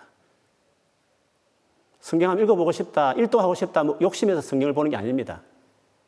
[2.00, 5.40] 성경 한번 읽어보고 싶다, 일도하고 싶다, 뭐 욕심에서 성경을 보는 게 아닙니다.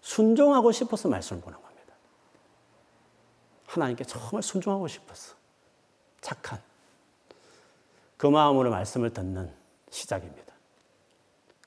[0.04, 1.94] 순종하고 싶어서 말씀을 보는 겁니다.
[3.66, 5.34] 하나님께 정말 순종하고 싶어서.
[6.20, 6.60] 착한.
[8.18, 9.50] 그 마음으로 말씀을 듣는
[9.90, 10.52] 시작입니다.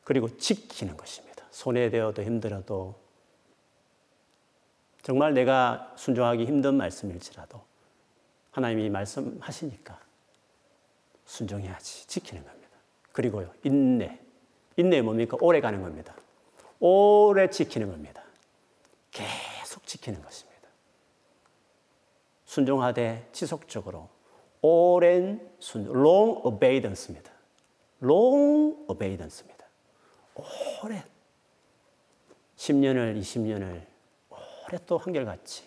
[0.03, 1.45] 그리고 지키는 것입니다.
[1.49, 2.95] 손해되어도 힘들어도
[5.01, 7.61] 정말 내가 순종하기 힘든 말씀일지라도
[8.51, 9.99] 하나님이 말씀하시니까
[11.25, 12.77] 순종해야지 지키는 겁니다.
[13.11, 14.19] 그리고요 인내
[14.75, 16.15] 인내 뭡니까 오래 가는 겁니다.
[16.79, 18.26] 오래 지키는 겁니다.
[19.11, 20.57] 계속 지키는 것입니다.
[22.45, 24.09] 순종하되 지속적으로
[24.61, 27.31] 오랜 순종, long obedience입니다.
[28.01, 29.65] long obedience입니다.
[30.83, 31.03] 오래
[32.55, 33.85] 10년을 20년을
[34.29, 35.63] 오래 또 한결같이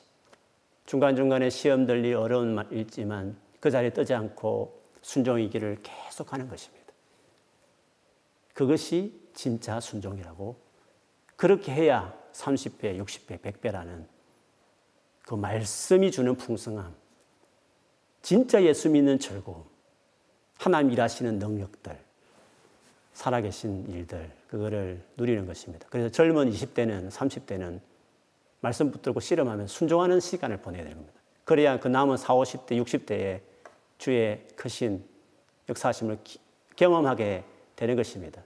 [0.86, 6.92] 중간중간에 시험들리 어려운 일지만 그 자리에 뜨지 않고 순종의 길을 계속하는 것입니다.
[8.54, 10.56] 그것이 진짜 순종이라고
[11.36, 14.06] 그렇게 해야 30배, 60배, 100배라는
[15.22, 16.94] 그 말씀이 주는 풍성함,
[18.22, 19.64] 진짜 예수 믿는 즐거움,
[20.58, 21.98] 하나님 일하시는 능력들,
[23.14, 25.86] 살아계신 일들, 그거를 누리는 것입니다.
[25.90, 27.80] 그래서 젊은 20대는, 30대는
[28.60, 31.14] 말씀 붙들고 씨름하면 순종하는 시간을 보내야 겁니다.
[31.44, 33.40] 그래야 그 남은 4, 50대, 60대에
[33.98, 35.04] 주의 크신
[35.68, 36.18] 역사하심을
[36.76, 37.44] 경험하게
[37.76, 38.42] 되는 것입니다.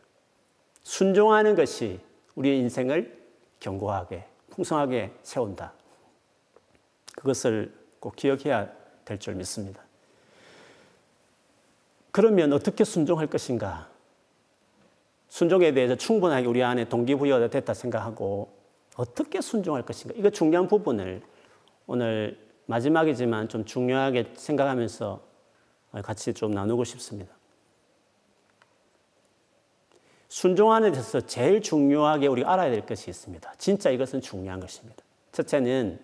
[0.82, 2.00] 순종하는 것이
[2.34, 3.23] 우리의 인생을
[3.64, 5.72] 견고하게, 풍성하게 세운다.
[7.16, 8.68] 그것을 꼭 기억해야
[9.06, 9.82] 될 줄 믿습니다.
[12.10, 13.88] 그러면 어떻게 순종할 것인가?
[15.28, 18.52] 순종에 대해서 충분하게 우리 안에 동기부여가 됐다 생각하고
[18.96, 20.14] 어떻게 순종할 것인가?
[20.16, 21.22] 이거 중요한 부분을
[21.86, 25.20] 오늘 마지막이지만 좀 중요하게 생각하면서
[26.02, 27.34] 같이 좀 나누고 싶습니다.
[30.34, 33.52] 순종하는 데서 제일 중요하게 우리가 알아야 될 것이 있습니다.
[33.56, 35.04] 진짜 이것은 중요한 것입니다.
[35.30, 36.00] 첫째는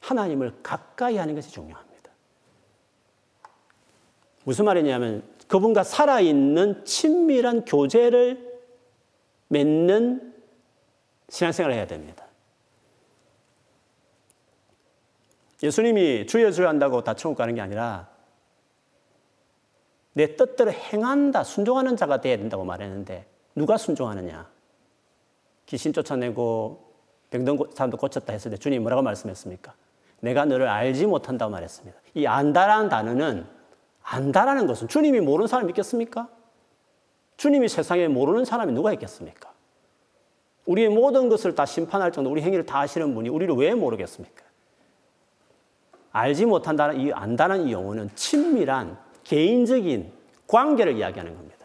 [0.00, 2.10] 하나님을 가까이 하는 것이 중요합니다.
[4.44, 8.60] 무슨 말이냐면 그분과 살아있는 친밀한 교제를
[9.48, 10.34] 맺는
[11.30, 12.26] 신앙생활을 해야 됩니다.
[15.62, 18.10] 예수님이 주여 주여 한다고 다 천국 가는 게 아니라
[20.12, 24.48] 내 뜻대로 행한다, 순종하는 자가 되어야 된다고 말했는데 누가 순종하느냐?
[25.66, 26.92] 귀신 쫓아내고
[27.30, 29.74] 병든 사람도 고쳤다 했을 때 주님 뭐라고 말씀했습니까?
[30.20, 31.98] 내가 너를 알지 못한다고 말했습니다.
[32.14, 33.46] 이 안다라는 단어는
[34.02, 36.28] 안다라는 것은 주님이 모르는 사람 있겠습니까?
[37.36, 39.52] 주님이 세상에 모르는 사람이 누가 있겠습니까?
[40.66, 44.44] 우리의 모든 것을 다 심판할 정도 우리 행위를 다 아시는 분이 우리를 왜 모르겠습니까?
[46.12, 50.12] 알지 못한다는 이 안다는 이 용어는 친밀한 개인적인
[50.46, 51.63] 관계를 이야기하는 겁니다.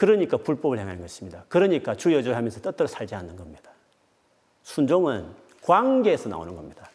[0.00, 1.44] 그러니까 불법을 행하는 것입니다.
[1.50, 3.70] 그러니까 주여주 하면서 뜻대로 살지 않는 겁니다.
[4.62, 6.88] 순종은 관계에서 나오는 겁니다.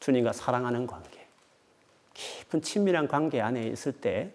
[0.00, 1.26] 주님과 사랑하는 관계.
[2.14, 4.32] 깊은 친밀한 관계 안에 있을 때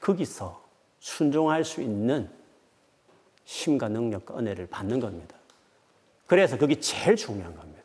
[0.00, 0.64] 거기서
[0.98, 2.30] 순종할 수 있는
[3.44, 5.36] 힘과 능력과 은혜를 받는 겁니다.
[6.26, 7.82] 그래서 그게 제일 중요한 겁니다.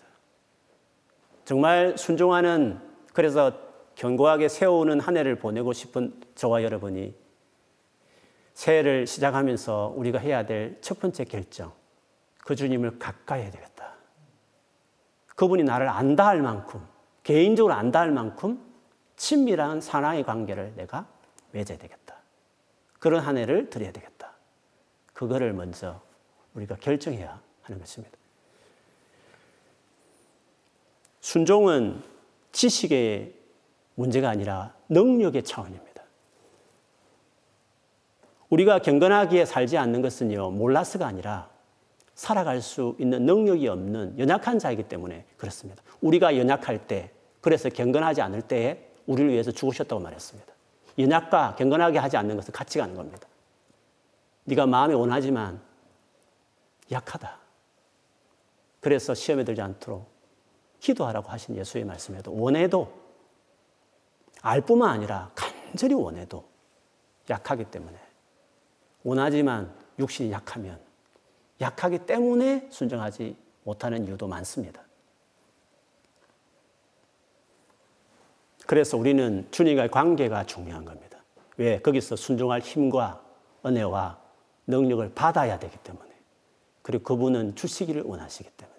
[1.44, 2.80] 정말 순종하는
[3.12, 3.52] 그래서
[3.96, 7.27] 견고하게 세우는 한 해를 보내고 싶은 저와 여러분이
[8.58, 11.72] 새해를 시작하면서 우리가 해야 될 첫 번째 결정.
[12.40, 13.94] 그 주님을 가까이 해야 되겠다.
[15.36, 16.84] 그분이 나를 안다 할 만큼,
[17.22, 18.60] 개인적으로 안다 할 만큼
[19.16, 21.06] 친밀한 사랑의 관계를 내가
[21.52, 22.16] 맺어야 되겠다.
[22.98, 24.34] 그런 한 해를 드려야 되겠다.
[25.14, 26.02] 그거를 먼저
[26.56, 28.18] 우리가 결정해야 하는 것입니다.
[31.22, 32.02] 순종은
[32.54, 33.36] 지식의
[33.94, 35.87] 문제가 아니라 능력의 차원입니다.
[38.50, 41.50] 우리가 경건하게 살지 않는 것은요, 몰라서가 아니라
[42.16, 45.84] 살아갈 수 있는 능력이 없는 연약한 자이기 때문에 그렇습니다.
[46.02, 50.54] 우리가 연약할 때, 그래서 경건하지 않을 때에 우리를 위해서 죽으셨다고 말했습니다.
[50.98, 53.28] 연약과 경건하게 하지 않는 것은 같이 가는 겁니다.
[54.46, 55.62] 네가 마음에 원하지만
[56.92, 57.38] 약하다.
[58.80, 60.10] 그래서 시험에 들지 않도록
[60.80, 62.92] 기도하라고 하신 예수의 말씀에도 원해도
[64.42, 66.46] 알 뿐만 아니라 간절히 원해도
[67.30, 68.07] 약하기 때문에
[69.08, 70.78] 원하지만 육신이 약하면
[71.62, 74.82] 약하기 때문에 순종하지 못하는 이유도 많습니다.
[78.66, 81.24] 그래서 우리는 주님과의 관계가 중요한 겁니다.
[81.56, 81.80] 왜?
[81.80, 83.24] 거기서 순종할 힘과
[83.66, 84.20] 은혜와
[84.68, 86.12] 능력을 받아야 되기 때문에.
[86.82, 88.78] 그리고 그분은 주시기를 원하시기 때문에.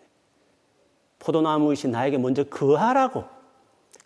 [1.20, 3.24] 포도나무이신 나에게 먼저 거하라고.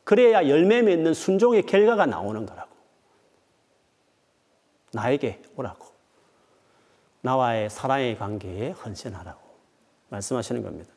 [0.04, 2.70] 그래야 열매 맺는 순종의 결과가 나오는 거라고.
[4.92, 5.91] 나에게 오라고.
[7.22, 9.40] 나와의 사랑의 관계에 헌신하라고
[10.10, 10.92] 말씀하시는 겁니다.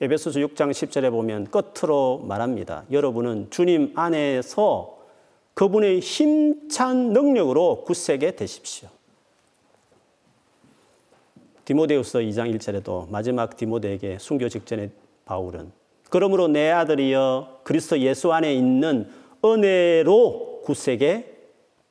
[0.00, 2.84] 에베소서 6장 10절에 보면 끝으로 말합니다.
[2.90, 4.98] 여러분은 주님 안에서
[5.54, 8.88] 그분의 힘찬 능력으로 굳세게 되십시오.
[11.64, 14.90] 디모데후서 2장 1절에도 마지막 디모데에게 순교 직전에
[15.24, 15.72] 바울은
[16.10, 19.10] 그러므로 내 아들이여 그리스도 예수 안에 있는
[19.44, 21.34] 은혜로 굳세게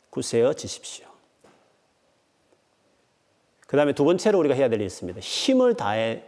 [0.09, 1.04] 굳세어 지십시오.
[3.65, 5.19] 그 다음에 두 번째로 우리가 해야 될 일이 있습니다.
[5.19, 6.23] 힘을 다해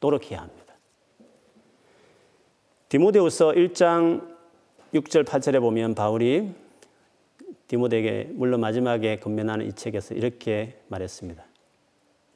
[0.00, 0.74] 노력해야 합니다.
[2.88, 4.32] 디모데후서 1장
[4.92, 6.52] 6절 8절에 보면 바울이
[7.68, 11.42] 디모데에게 물론 마지막에 건면하는 이 책에서 이렇게 말했습니다.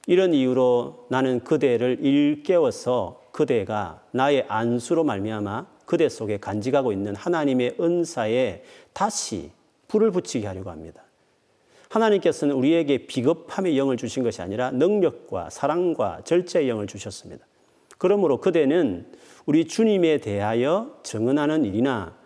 [0.07, 8.63] 이런 이유로 나는 그대를 일깨워서 그대가 나의 안수로 말미암아 그대 속에 간직하고 있는 하나님의 은사에
[8.93, 9.51] 다시
[9.89, 11.06] 불을 붙이게 하려고 합니다.
[11.97, 17.47] 하나님께서는 우리에게 비겁함의 영을 주신 것이 아니라 능력과 사랑과 절제의 영을 주셨습니다.
[17.99, 19.07] 그러므로 그대는
[19.47, 22.17] 우리 주님에 대하여 증언하는 일이나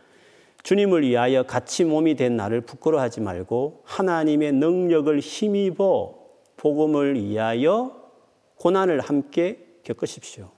[0.63, 6.19] 주님을 위하여 같이 몸이 된 나를 부끄러워하지 말고 하나님의 능력을 힘입어
[6.57, 7.97] 복음을 위하여
[8.57, 10.51] 고난을 함께 겪으십시오.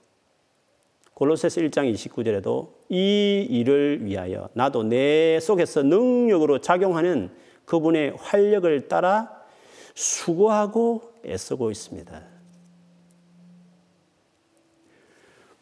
[1.15, 7.31] 골로새서 1장 29절에도 이 일을 위하여 나도 내 속에서 능력으로 작용하는
[7.65, 9.43] 그분의 활력을 따라
[9.95, 12.23] 수고하고 애쓰고 있습니다.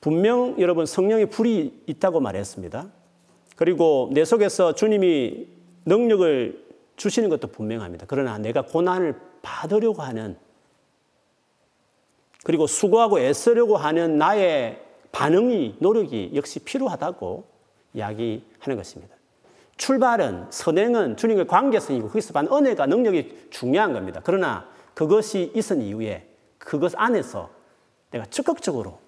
[0.01, 2.91] 분명 여러분 성령의 불이 있다고 말했습니다.
[3.57, 5.47] 그리고 내 속에서 주님이
[5.85, 8.07] 능력을 주시는 것도 분명합니다.
[8.09, 10.37] 그러나 내가 고난을 받으려고 하는
[12.43, 14.83] 그리고 수고하고 애쓰려고 하는 나의
[15.13, 17.45] 반응이 노력이 역시 필요하다고
[17.95, 19.15] 이야기하는 것입니다.
[19.81, 24.21] 출발은 선행은 주님의 관계성이고 거기서 받는 은혜가 능력이 중요한 겁니다.
[24.23, 27.49] 그러나 그것이 있은 이후에 그것 안에서
[28.11, 28.99] 내가 적극적으로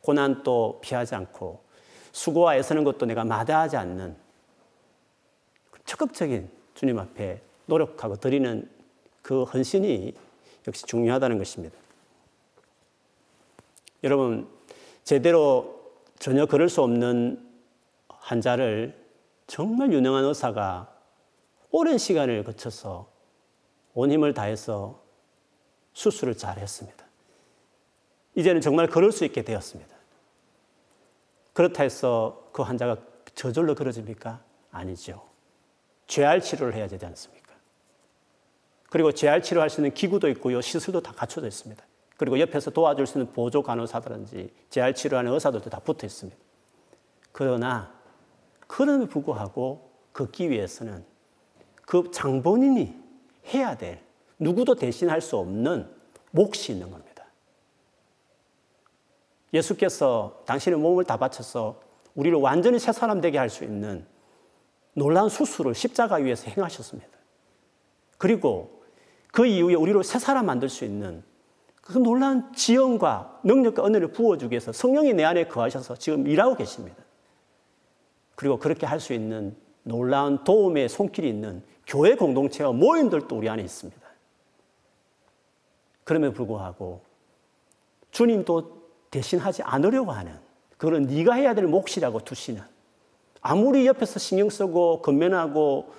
[0.00, 1.62] 고난도 피하지 않고
[2.12, 4.16] 수고와 애쓰는 것도 내가 마다하지 않는
[5.84, 8.66] 적극적인 주님 앞에 노력하고 드리는
[9.20, 10.14] 그 헌신이
[10.66, 11.76] 역시 중요하다는 것입니다.
[14.02, 14.48] 여러분,
[15.02, 15.82] 제대로
[16.18, 17.46] 전혀 그럴 수 없는
[18.08, 19.03] 환자를
[19.46, 20.92] 정말 유능한 의사가
[21.70, 23.10] 오랜 시간을 거쳐서
[23.94, 25.02] 온 힘을 다해서
[25.92, 27.04] 수술을 잘 했습니다.
[28.34, 29.94] 이제는 정말 걸을 수 있게 되었습니다.
[31.52, 32.96] 그렇다 해서 그 환자가
[33.34, 34.42] 저절로 그러집니까?
[34.70, 35.22] 아니죠.
[36.06, 37.54] 재활 치료를 해야 되지 않습니까?
[38.90, 40.60] 그리고 재활 치료할 수 있는 기구도 있고요.
[40.60, 41.84] 시설도 다 갖춰져 있습니다.
[42.16, 46.38] 그리고 옆에서 도와줄 수 있는 보조 간호사든지 재활 치료하는 의사들도 다 붙어 있습니다.
[47.32, 47.93] 그러나
[48.74, 51.04] 그럼에도 불구하고 걷기 위해서는
[51.86, 52.92] 그 장본인이
[53.54, 54.00] 해야 될
[54.40, 55.88] 누구도 대신할 수 없는
[56.32, 57.24] 몫이 있는 겁니다.
[59.52, 61.80] 예수께서 당신의 몸을 다 바쳐서
[62.16, 64.04] 우리를 완전히 새 사람 되게 할 수 있는
[64.94, 67.16] 놀라운 수술을 십자가 위에서 행하셨습니다.
[68.18, 68.82] 그리고
[69.28, 71.22] 그 이후에 우리로 새 사람 만들 수 있는
[71.80, 77.03] 그 놀라운 지연과 능력과 은혜를 부어주기 위해서 성령이 내 안에 거하셔서 지금 일하고 계십니다.
[78.34, 84.00] 그리고 그렇게 할 수 있는 놀라운 도움의 손길이 있는 교회 공동체와 모임들도 우리 안에 있습니다.
[86.04, 87.02] 그럼에도 불구하고
[88.10, 90.38] 주님도 대신하지 않으려고 하는
[90.76, 92.62] 그런 네가 해야 될 몫이라고 두시는
[93.40, 95.92] 아무리 옆에서 신경 쓰고 건면하고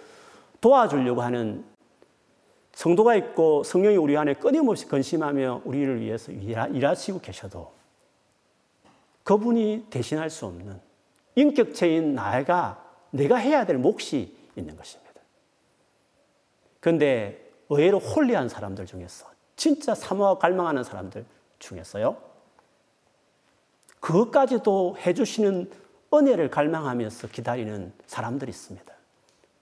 [0.62, 1.64] 도와주려고 하는
[2.74, 7.72] 성도가 있고 성령이 우리 안에 끊임없이 건심하며 우리를 위해서 일하시고 계셔도
[9.24, 10.80] 그분이 대신할 수 없는
[11.36, 15.22] 인격체인 나가 내가 해야 될 몫이 있는 것입니다.
[16.80, 21.26] 그런데 의외로 홀리한 사람들 중에서 진짜 사모하고 갈망하는 사람들
[21.60, 22.18] 중에서요.
[24.00, 25.72] 그것까지도 해주시는
[26.14, 28.94] 은혜를 갈망하면서 기다리는 사람들이 있습니다.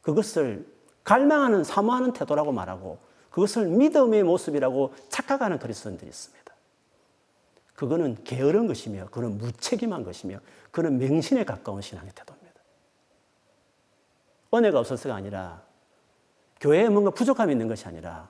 [0.01, 0.67] 그것을
[1.03, 2.97] 갈망하는 사모하는 태도라고 말하고
[3.29, 6.43] 그것을 믿음의 모습이라고 착각하는 그리스도인들이 있습니다.
[7.75, 10.39] 그거는 게으른 것이며 그는 무책임한 것이며
[10.73, 12.59] 그는 맹신에 가까운 신앙의 태도입니다.
[14.55, 15.63] 은혜가 없어서가 아니라
[16.59, 18.27] 교회에 뭔가 부족함이 있는 것이 아니라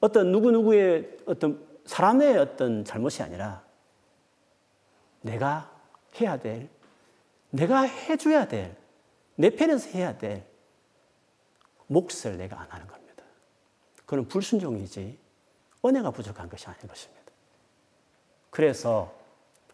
[0.00, 3.64] 어떤 누구누구의 어떤 사람의 어떤 잘못이 아니라
[5.22, 5.74] 내가
[6.20, 6.68] 해야 될,
[7.48, 8.76] 내가 해줘야 될,
[9.34, 10.44] 내 편에서 해야 될
[11.86, 13.24] 몫을 내가 안 하는 겁니다.
[14.04, 15.18] 그건 불순종이지
[15.86, 17.32] 은혜가 부족한 것이 아닌 것입니다.
[18.50, 19.10] 그래서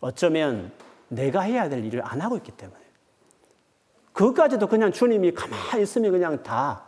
[0.00, 0.72] 어쩌면
[1.14, 2.80] 내가 해야 될 일을 안 하고 있기 때문에
[4.12, 6.84] 그것까지도 그냥 주님이 가만히 있으면 그냥 다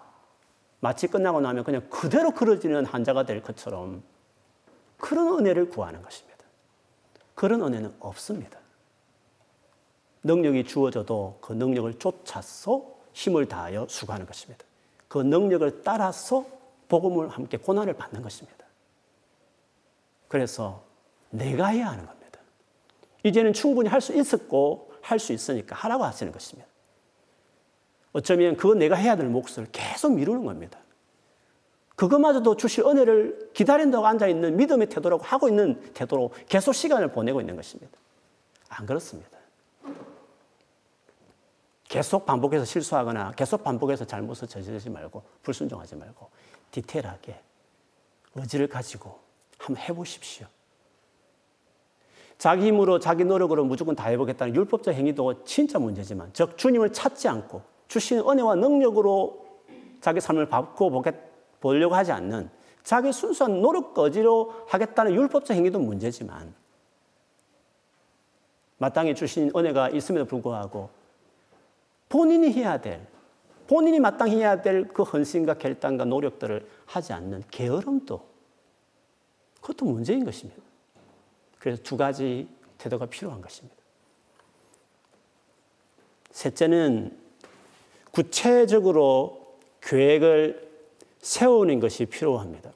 [0.81, 4.03] 마치 끝나고 나면 그냥 그대로 그려지는 환자가 될 것처럼
[4.99, 6.45] 그런 은혜를 구하는 것입니다.
[7.35, 8.59] 그런 은혜는 없습니다.
[10.23, 14.65] 능력이 주어져도 그 능력을 쫓아서 힘을 다하여 수고하는 것입니다.
[15.09, 16.47] 그 능력을 따라서
[16.89, 18.65] 복음을 함께 고난을 받는 것입니다.
[20.29, 20.85] 그래서
[21.31, 22.16] 내가 해야 하는 겁니다.
[23.27, 26.69] 이제는 충분히 할 수 있었고 할 수 있으니까 하라고 하시는 것입니다.
[28.13, 30.79] 어쩌면 그거 내가 해야 될 몫을 계속 미루는 겁니다.
[31.97, 37.99] 그것마저도 주실 은혜를 기다린다고 앉아있는 믿음의 태도라고 하고 있는 태도로 계속 시간을 보내고 있는 것입니다.
[38.69, 39.37] 안 그렇습니다.
[41.85, 46.31] 계속 반복해서 실수하거나 계속 반복해서 잘못을 저지르지 말고 불순종하지 말고
[46.71, 47.41] 디테일하게
[48.35, 49.19] 의지를 가지고
[49.59, 50.47] 한번 해보십시오.
[52.39, 57.63] 자기 힘으로 자기 노력으로 무조건 다 해보겠다는 율법적 행위도 진짜 문제지만 즉 주님을 찾지 않고
[57.89, 59.47] 주신 은혜와 능력으로
[60.01, 61.03] 자기 삶을 바꾸어
[61.61, 62.51] 보려고 하지 않는
[62.83, 66.55] 자기 순수한 노력 거지로 하겠다는 율법적 행위도 문제지만
[68.79, 70.91] 마땅히 주신 은혜가 있음에도 불구하고
[72.09, 73.07] 본인이 해야 될,
[73.67, 78.21] 본인이 마땅히 해야 될 그 헌신과 결단과 노력들을 하지 않는 게으름도
[79.61, 80.66] 그것도 문제인 것입니다.
[81.67, 82.47] 그래서 두 가지
[82.79, 83.77] 태도가 필요한 것입니다.
[86.31, 87.19] 셋째는
[88.13, 90.71] 구체적으로 계획을
[91.19, 92.71] 세우는 것이 필요합니다.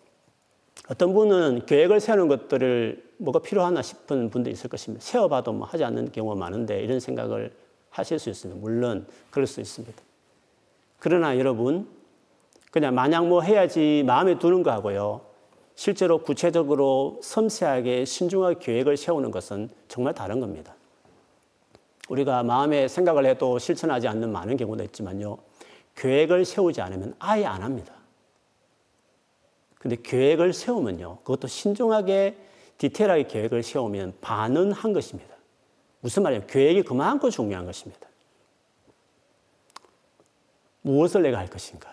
[0.89, 5.05] 어떤 분은 계획을 세우는 것들을 뭐가 필요하나 싶은 분도 있을 것입니다.
[5.07, 7.55] 세워봐도 뭐 하지 않는 경우가 많은데 이런 생각을
[7.91, 8.61] 하실 수 있습니다.
[8.61, 10.03] 물론 그럴 수 있습니다.
[10.99, 11.87] 그러나 여러분,
[12.73, 15.30] 그냥 마냥 뭐 해야지 마음에 두는 거하고요.
[15.81, 20.75] 실제로 구체적으로 섬세하게 신중하게 계획을 세우는 것은 정말 다른 겁니다.
[22.11, 25.39] 우리가 마음에 생각을 해도 실천하지 않는 많은 경우도 있지만요.
[25.97, 27.95] 계획을 세우지 않으면 아예 안 합니다.
[29.79, 31.21] 근데 계획을 세우면요.
[31.21, 32.37] 그것도 신중하게
[32.77, 35.35] 디테일하게 계획을 세우면 반은 한 것입니다.
[36.01, 36.45] 무슨 말이에요?
[36.47, 38.07] 계획이 그만큼 중요한 것입니다.
[40.83, 41.89] 무엇을 내가 할 것인가?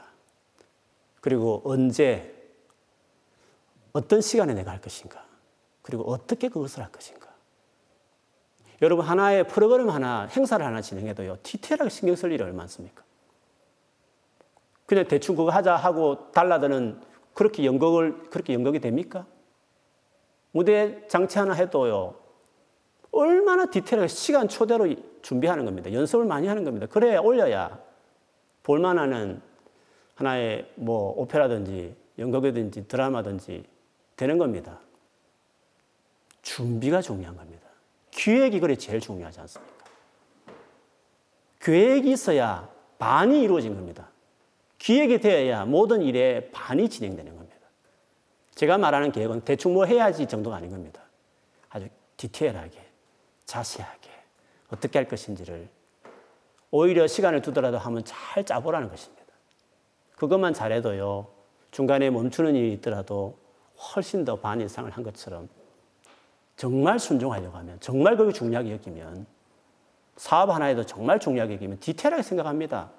[1.21, 2.36] 그리고 언제,
[3.93, 5.25] 어떤 시간에 내가 할 것인가?
[5.81, 7.27] 그리고 어떻게 그것을 할 것인가?
[8.81, 13.03] 여러분, 하나의 프로그램 하나, 행사를 하나 진행해도요, 디테일하게 신경 쓸 일이 얼마 많습니까?
[14.85, 17.01] 그냥 대충 그거 하자 하고 달라드는
[17.33, 19.25] 그렇게 연극을, 그렇게 연극이 됩니까?
[20.51, 22.15] 무대 장치 하나 해도요,
[23.11, 24.87] 얼마나 디테일하게 시간 초대로
[25.21, 25.91] 준비하는 겁니다.
[25.91, 26.85] 연습을 많이 하는 겁니다.
[26.85, 27.79] 그래야 올려야
[28.63, 29.41] 볼만하는
[30.15, 33.63] 하나의 뭐 오페라든지 연극이든지 드라마든지
[34.17, 34.79] 되는 겁니다.
[36.41, 37.67] 준비가 중요한 겁니다.
[38.11, 39.75] 기획이 그래 제일 중요하지 않습니까?
[41.59, 44.09] 계획이 있어야 반이 이루어진 겁니다.
[44.79, 47.57] 기획이 되어야 모든 일에 반이 진행되는 겁니다.
[48.55, 51.01] 제가 말하는 계획은 대충 뭐 해야지 정도가 아닌 겁니다.
[51.69, 51.87] 아주
[52.17, 52.83] 디테일하게,
[53.45, 54.09] 자세하게,
[54.69, 55.69] 어떻게 할 것인지를
[56.71, 59.23] 오히려 시간을 두더라도 한번 잘 짜보라는 것입니다.
[60.15, 61.27] 그것만 잘해도요,
[61.69, 63.37] 중간에 멈추는 일이 있더라도
[63.77, 65.49] 훨씬 더 반 이상을 한 것처럼
[66.55, 69.27] 정말 순종하려고 하면, 정말 그게 중요하게 여기면,
[70.15, 72.89] 사업 하나에도 정말 중요하게 여기면 디테일하게 생각합니다.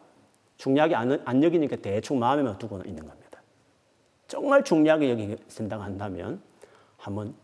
[0.59, 3.43] 중요하게 안, 안 여기니까 대충 마음에만 두고 있는 겁니다.
[4.29, 6.41] 정말 중요하게 여기 생각한다면
[6.97, 7.35] 한번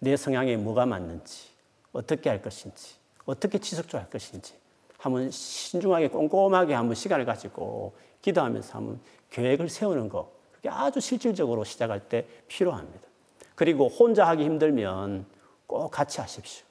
[0.00, 1.48] 내 성향에 뭐가 맞는지,
[1.92, 4.54] 어떻게 할 것인지, 어떻게 지속적으로 할 것인지
[4.98, 9.00] 한번 신중하게 꼼꼼하게 한번 시간을 가지고 기도하면서 한번
[9.30, 13.06] 계획을 세우는 거 그게 아주 실질적으로 시작할 때 필요합니다.
[13.54, 15.26] 그리고 혼자 하기 힘들면
[15.66, 16.66] 꼭 같이 하십시오.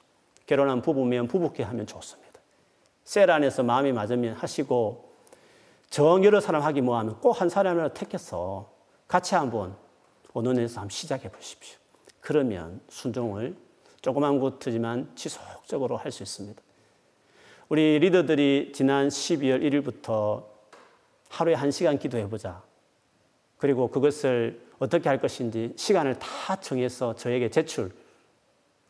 [0.46, 2.40] 결혼한 부부면 부부끼리 하면 좋습니다.
[3.04, 5.08] 셀 안에서 마음이 맞으면 하시고
[5.90, 8.70] 정 여러 사람 하기 뭐하면 꼭 한 사람을 택해서
[9.06, 9.74] 같이 한번
[10.34, 11.78] 언론에서 한번 시작해 보십시오.
[12.20, 13.56] 그러면 순종을
[14.02, 16.60] 조그만 것이지만 지속적으로 할 수 있습니다.
[17.70, 20.44] 우리 리더들이 지난 12월 1일부터
[21.28, 22.62] 하루에 한 시간 기도해 보자.
[23.58, 27.90] 그리고 그것을 어떻게 할 것인지 시간을 다 정해서 저에게 제출.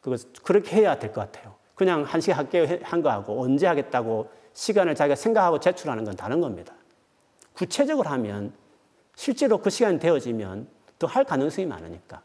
[0.01, 1.55] 그것 그렇게 해야 될 것 같아요.
[1.75, 6.75] 그냥 한 시간 할게 한 거하고 언제 하겠다고 시간을 자기가 생각하고 제출하는 건 다른 겁니다.
[7.55, 8.53] 구체적으로 하면
[9.17, 12.23] 실제로 그 시간이 되어지면 더 할 가능성이 많으니까.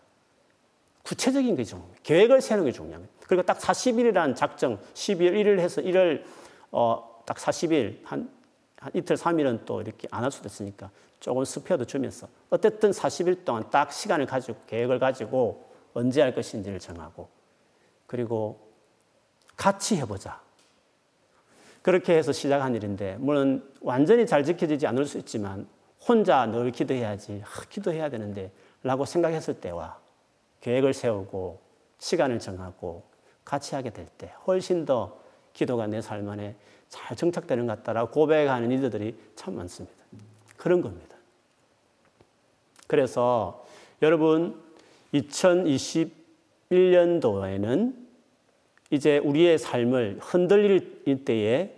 [1.04, 2.00] 구체적인 게 중요합니다.
[2.04, 3.14] 계획을 세우는 게 중요합니다.
[3.28, 6.24] 그리고 딱 40일이라는 작정, 12월 1일 해서 1월
[6.72, 8.30] 어, 딱 40일, 한,
[8.78, 10.90] 한 이틀, 3일은 또 이렇게 안 할 수도 있으니까
[11.24, 15.64] 조금 스페어도 주면서 어쨌든 40일 동안 딱 시간을 가지고 계획을 가지고
[15.94, 17.30] 언제 할 것인지를 정하고
[18.08, 18.60] 그리고
[19.56, 20.42] 같이 해보자.
[21.82, 25.66] 그렇게 해서 시작한 일인데, 물론 완전히 잘 지켜지지 않을 수 있지만,
[26.06, 28.52] 혼자 늘 기도해야지, 아, 기도해야 되는데,
[28.84, 29.98] 라고 생각했을 때와
[30.60, 31.62] 계획을 세우고
[32.00, 33.04] 시간을 정하고
[33.46, 35.18] 같이 하게 될 때, 훨씬 더
[35.54, 36.58] 기도가 내 삶 안에
[36.90, 40.04] 잘 정착되는 것 같다라고 고백하는 이들이 참 많습니다.
[40.58, 41.13] 그런 겁니다.
[42.94, 43.66] 그래서
[44.04, 44.62] 여러분,
[45.16, 47.96] 2021년도에는
[48.92, 51.76] 이제 우리의 삶을 흔들릴 때에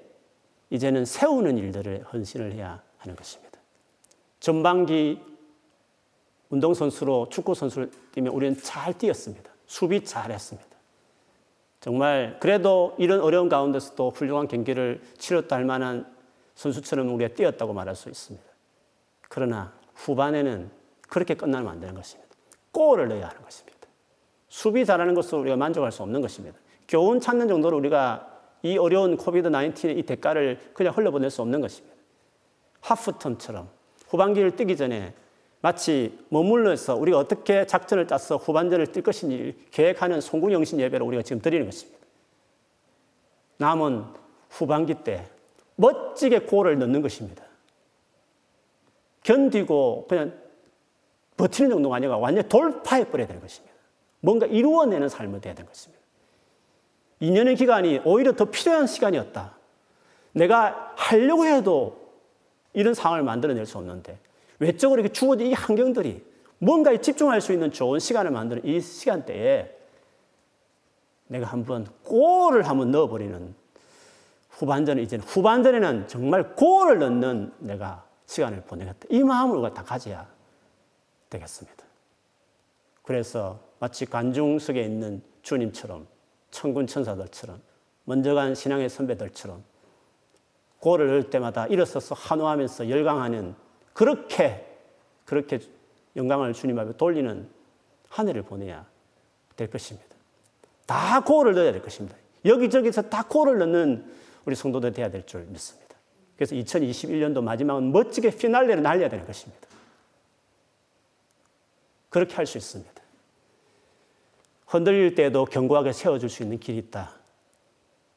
[0.72, 3.58] 이제는 세우는 일들을 헌신을 해야 하는 것입니다.
[4.42, 5.22] 전반기
[6.50, 9.50] 운동선수로 축구선수를 뛰면 우리는 잘 뛰었습니다.
[9.68, 10.70] 수비 잘했습니다.
[11.80, 16.14] 정말 그래도 이런 어려운 가운데서도 훌륭한 경기를 치렀다 할 만한
[16.56, 18.46] 선수처럼 우리가 뛰었다고 말할 수 있습니다.
[19.30, 20.84] 그러나 후반에는
[21.16, 22.30] 그렇게 끝나면 안 되는 것입니다.
[22.74, 23.80] 골을 넣어야 하는 것입니다.
[24.50, 26.60] 수비 잘하는 것으로 우리가 만족할 수 없는 것입니다.
[26.90, 28.28] 교훈 찾는 정도로 우리가
[28.64, 31.96] 이 어려운 코비드 19의 이 대가를 그냥 흘려보낼 수 없는 것입니다.
[32.82, 33.70] 하프턴처럼
[34.10, 35.14] 후반기를 뛰기 전에
[35.62, 41.66] 마치 머물러서 우리가 어떻게 작전을 짜서 후반전을 뛸 것인지 계획하는 송구영신 예배를 우리가 지금 드리는
[41.66, 41.98] 것입니다.
[43.56, 44.04] 남은
[44.50, 45.30] 후반기 때
[45.78, 47.46] 멋지게 골을 넣는 것입니다.
[49.24, 50.45] 견디고 그냥
[51.38, 53.74] 버티는 정도가 아니라 완전히 돌파해 버려야 되는 것입니다.
[54.22, 56.04] 뭔가 이루어내는 삶을 돼야 되는 것입니다.
[57.22, 59.56] 2년의 기간이 오히려 더 필요한 시간이었다.
[60.34, 62.06] 내가 하려고 해도
[62.74, 64.20] 이런 상황을 만들어낼 수 없는데
[64.60, 66.24] 외적으로 이렇게 주어진 이 환경들이
[66.60, 69.76] 뭔가에 집중할 수 있는 좋은 시간을 만드는 이 시간대에
[71.28, 73.56] 내가 한번 골을 한번 넣어버리는
[74.50, 79.08] 후반전에 이제는 후반전에는 정말 골을 넣는 내가 시간을 보내겠다.
[79.10, 80.28] 이 마음을 다 가져야
[81.30, 81.86] 되겠습니다.
[83.04, 86.08] 그래서 마치 관중석에 있는 주님처럼
[86.52, 87.62] 천군 천사들처럼
[88.06, 89.64] 먼저 간 신앙의 선배들처럼
[90.80, 93.56] 골을 넣을 때마다 일어서서 환호하면서 열광하는
[93.94, 94.66] 그렇게
[95.26, 95.60] 그렇게
[96.16, 97.50] 영광을 주님 앞에 돌리는
[98.10, 98.86] 한 해를 보내야
[99.56, 100.16] 될 것입니다.
[100.86, 102.16] 다 골을 넣어야 될 것입니다.
[102.46, 104.14] 여기저기서 다 골을 넣는
[104.46, 105.96] 우리 성도들 돼야 될 줄 믿습니다.
[106.36, 109.68] 그래서 2021년도 마지막은 멋지게 피날레를 날려야 되는 것입니다.
[112.16, 112.94] 그렇게 할 수 있습니다.
[114.68, 117.12] 흔들릴 때도 견고하게 세워줄 수 있는 길이 있다.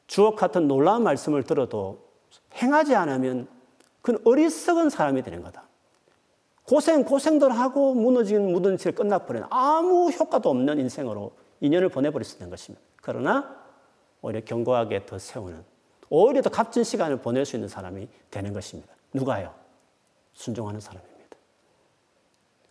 [0.07, 2.07] 주옥 같은 놀라운 말씀을 들어도
[2.53, 3.49] 행하지 않으면
[4.01, 5.67] 그건 어리석은 사람이 되는 거다.
[6.63, 12.49] 고생, 고생들 하고 무너진 무너진 채 끝나버리는 아무 효과도 없는 인생으로 인연을 보내버릴 수 있는
[12.49, 12.81] 것입니다.
[13.01, 13.53] 그러나
[14.21, 15.61] 오히려 견고하게 더 세우는
[16.09, 18.93] 오히려 더 값진 시간을 보낼 수 있는 사람이 되는 것입니다.
[19.11, 19.53] 누가요?
[20.31, 21.19] 순종하는 사람입니다.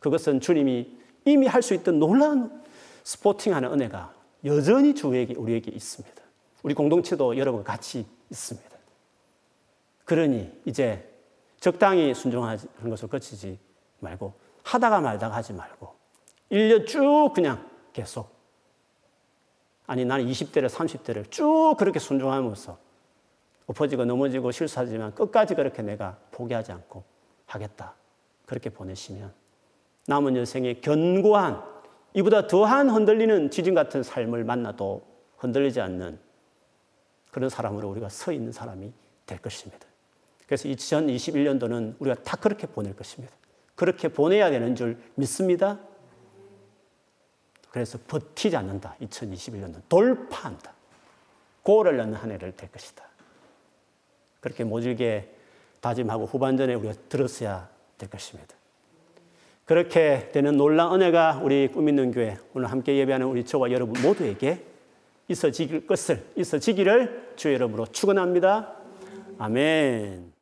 [0.01, 0.97] 그것은 주님이
[1.33, 2.63] 이미 할 수 있던 놀라운
[3.05, 4.15] 스포팅하는 은혜가
[4.45, 6.23] 여전히 주에게 우리에게 있습니다.
[6.63, 8.69] 우리 공동체도 여러분 같이 있습니다.
[10.05, 11.09] 그러니 이제
[11.61, 12.59] 적당히 순종하는
[12.89, 13.59] 것을 거치지
[14.01, 15.95] 말고 하다가 말다가 하지 말고
[16.51, 18.31] 1년 쭉 그냥 계속
[19.87, 22.79] 아니 나는 20대를 30대를 쭉 그렇게 순종하면서
[23.67, 27.05] 엎어지고 넘어지고 실수하지만 끝까지 그렇게 내가 포기하지 않고
[27.47, 27.95] 하겠다.
[28.47, 29.33] 그렇게 보내시면
[30.09, 31.63] 남은 여생에 견고한
[32.15, 35.03] 이보다 더한 흔들리는 지진 같은 삶을 만나도
[35.37, 36.19] 흔들리지 않는
[37.31, 38.91] 그런 사람으로 우리가 서 있는 사람이
[39.27, 39.87] 될 것입니다.
[40.47, 43.35] 그래서 2021년도는 우리가 다 그렇게 보낼 것입니다.
[43.75, 45.79] 그렇게 보내야 되는 줄 믿습니다.
[47.71, 48.97] 그래서 버티지 않는다.
[49.03, 50.73] 2021년도 돌파한다.
[51.63, 53.05] 고를 넣는 한 해를 될 것이다.
[54.41, 55.35] 그렇게 모질게
[55.83, 58.58] 다짐하고 후반전에 우리가 들었어야 될 것입니다.
[59.69, 64.63] 그렇게 되는 놀라운 은혜가 우리 꿈 있는 교회 오늘 함께 예배하는 우리 저와 여러분 모두에게
[65.29, 68.77] 있어질 것을 있어지기를 주의 이름으로 축원합니다.
[69.39, 70.33] 아멘.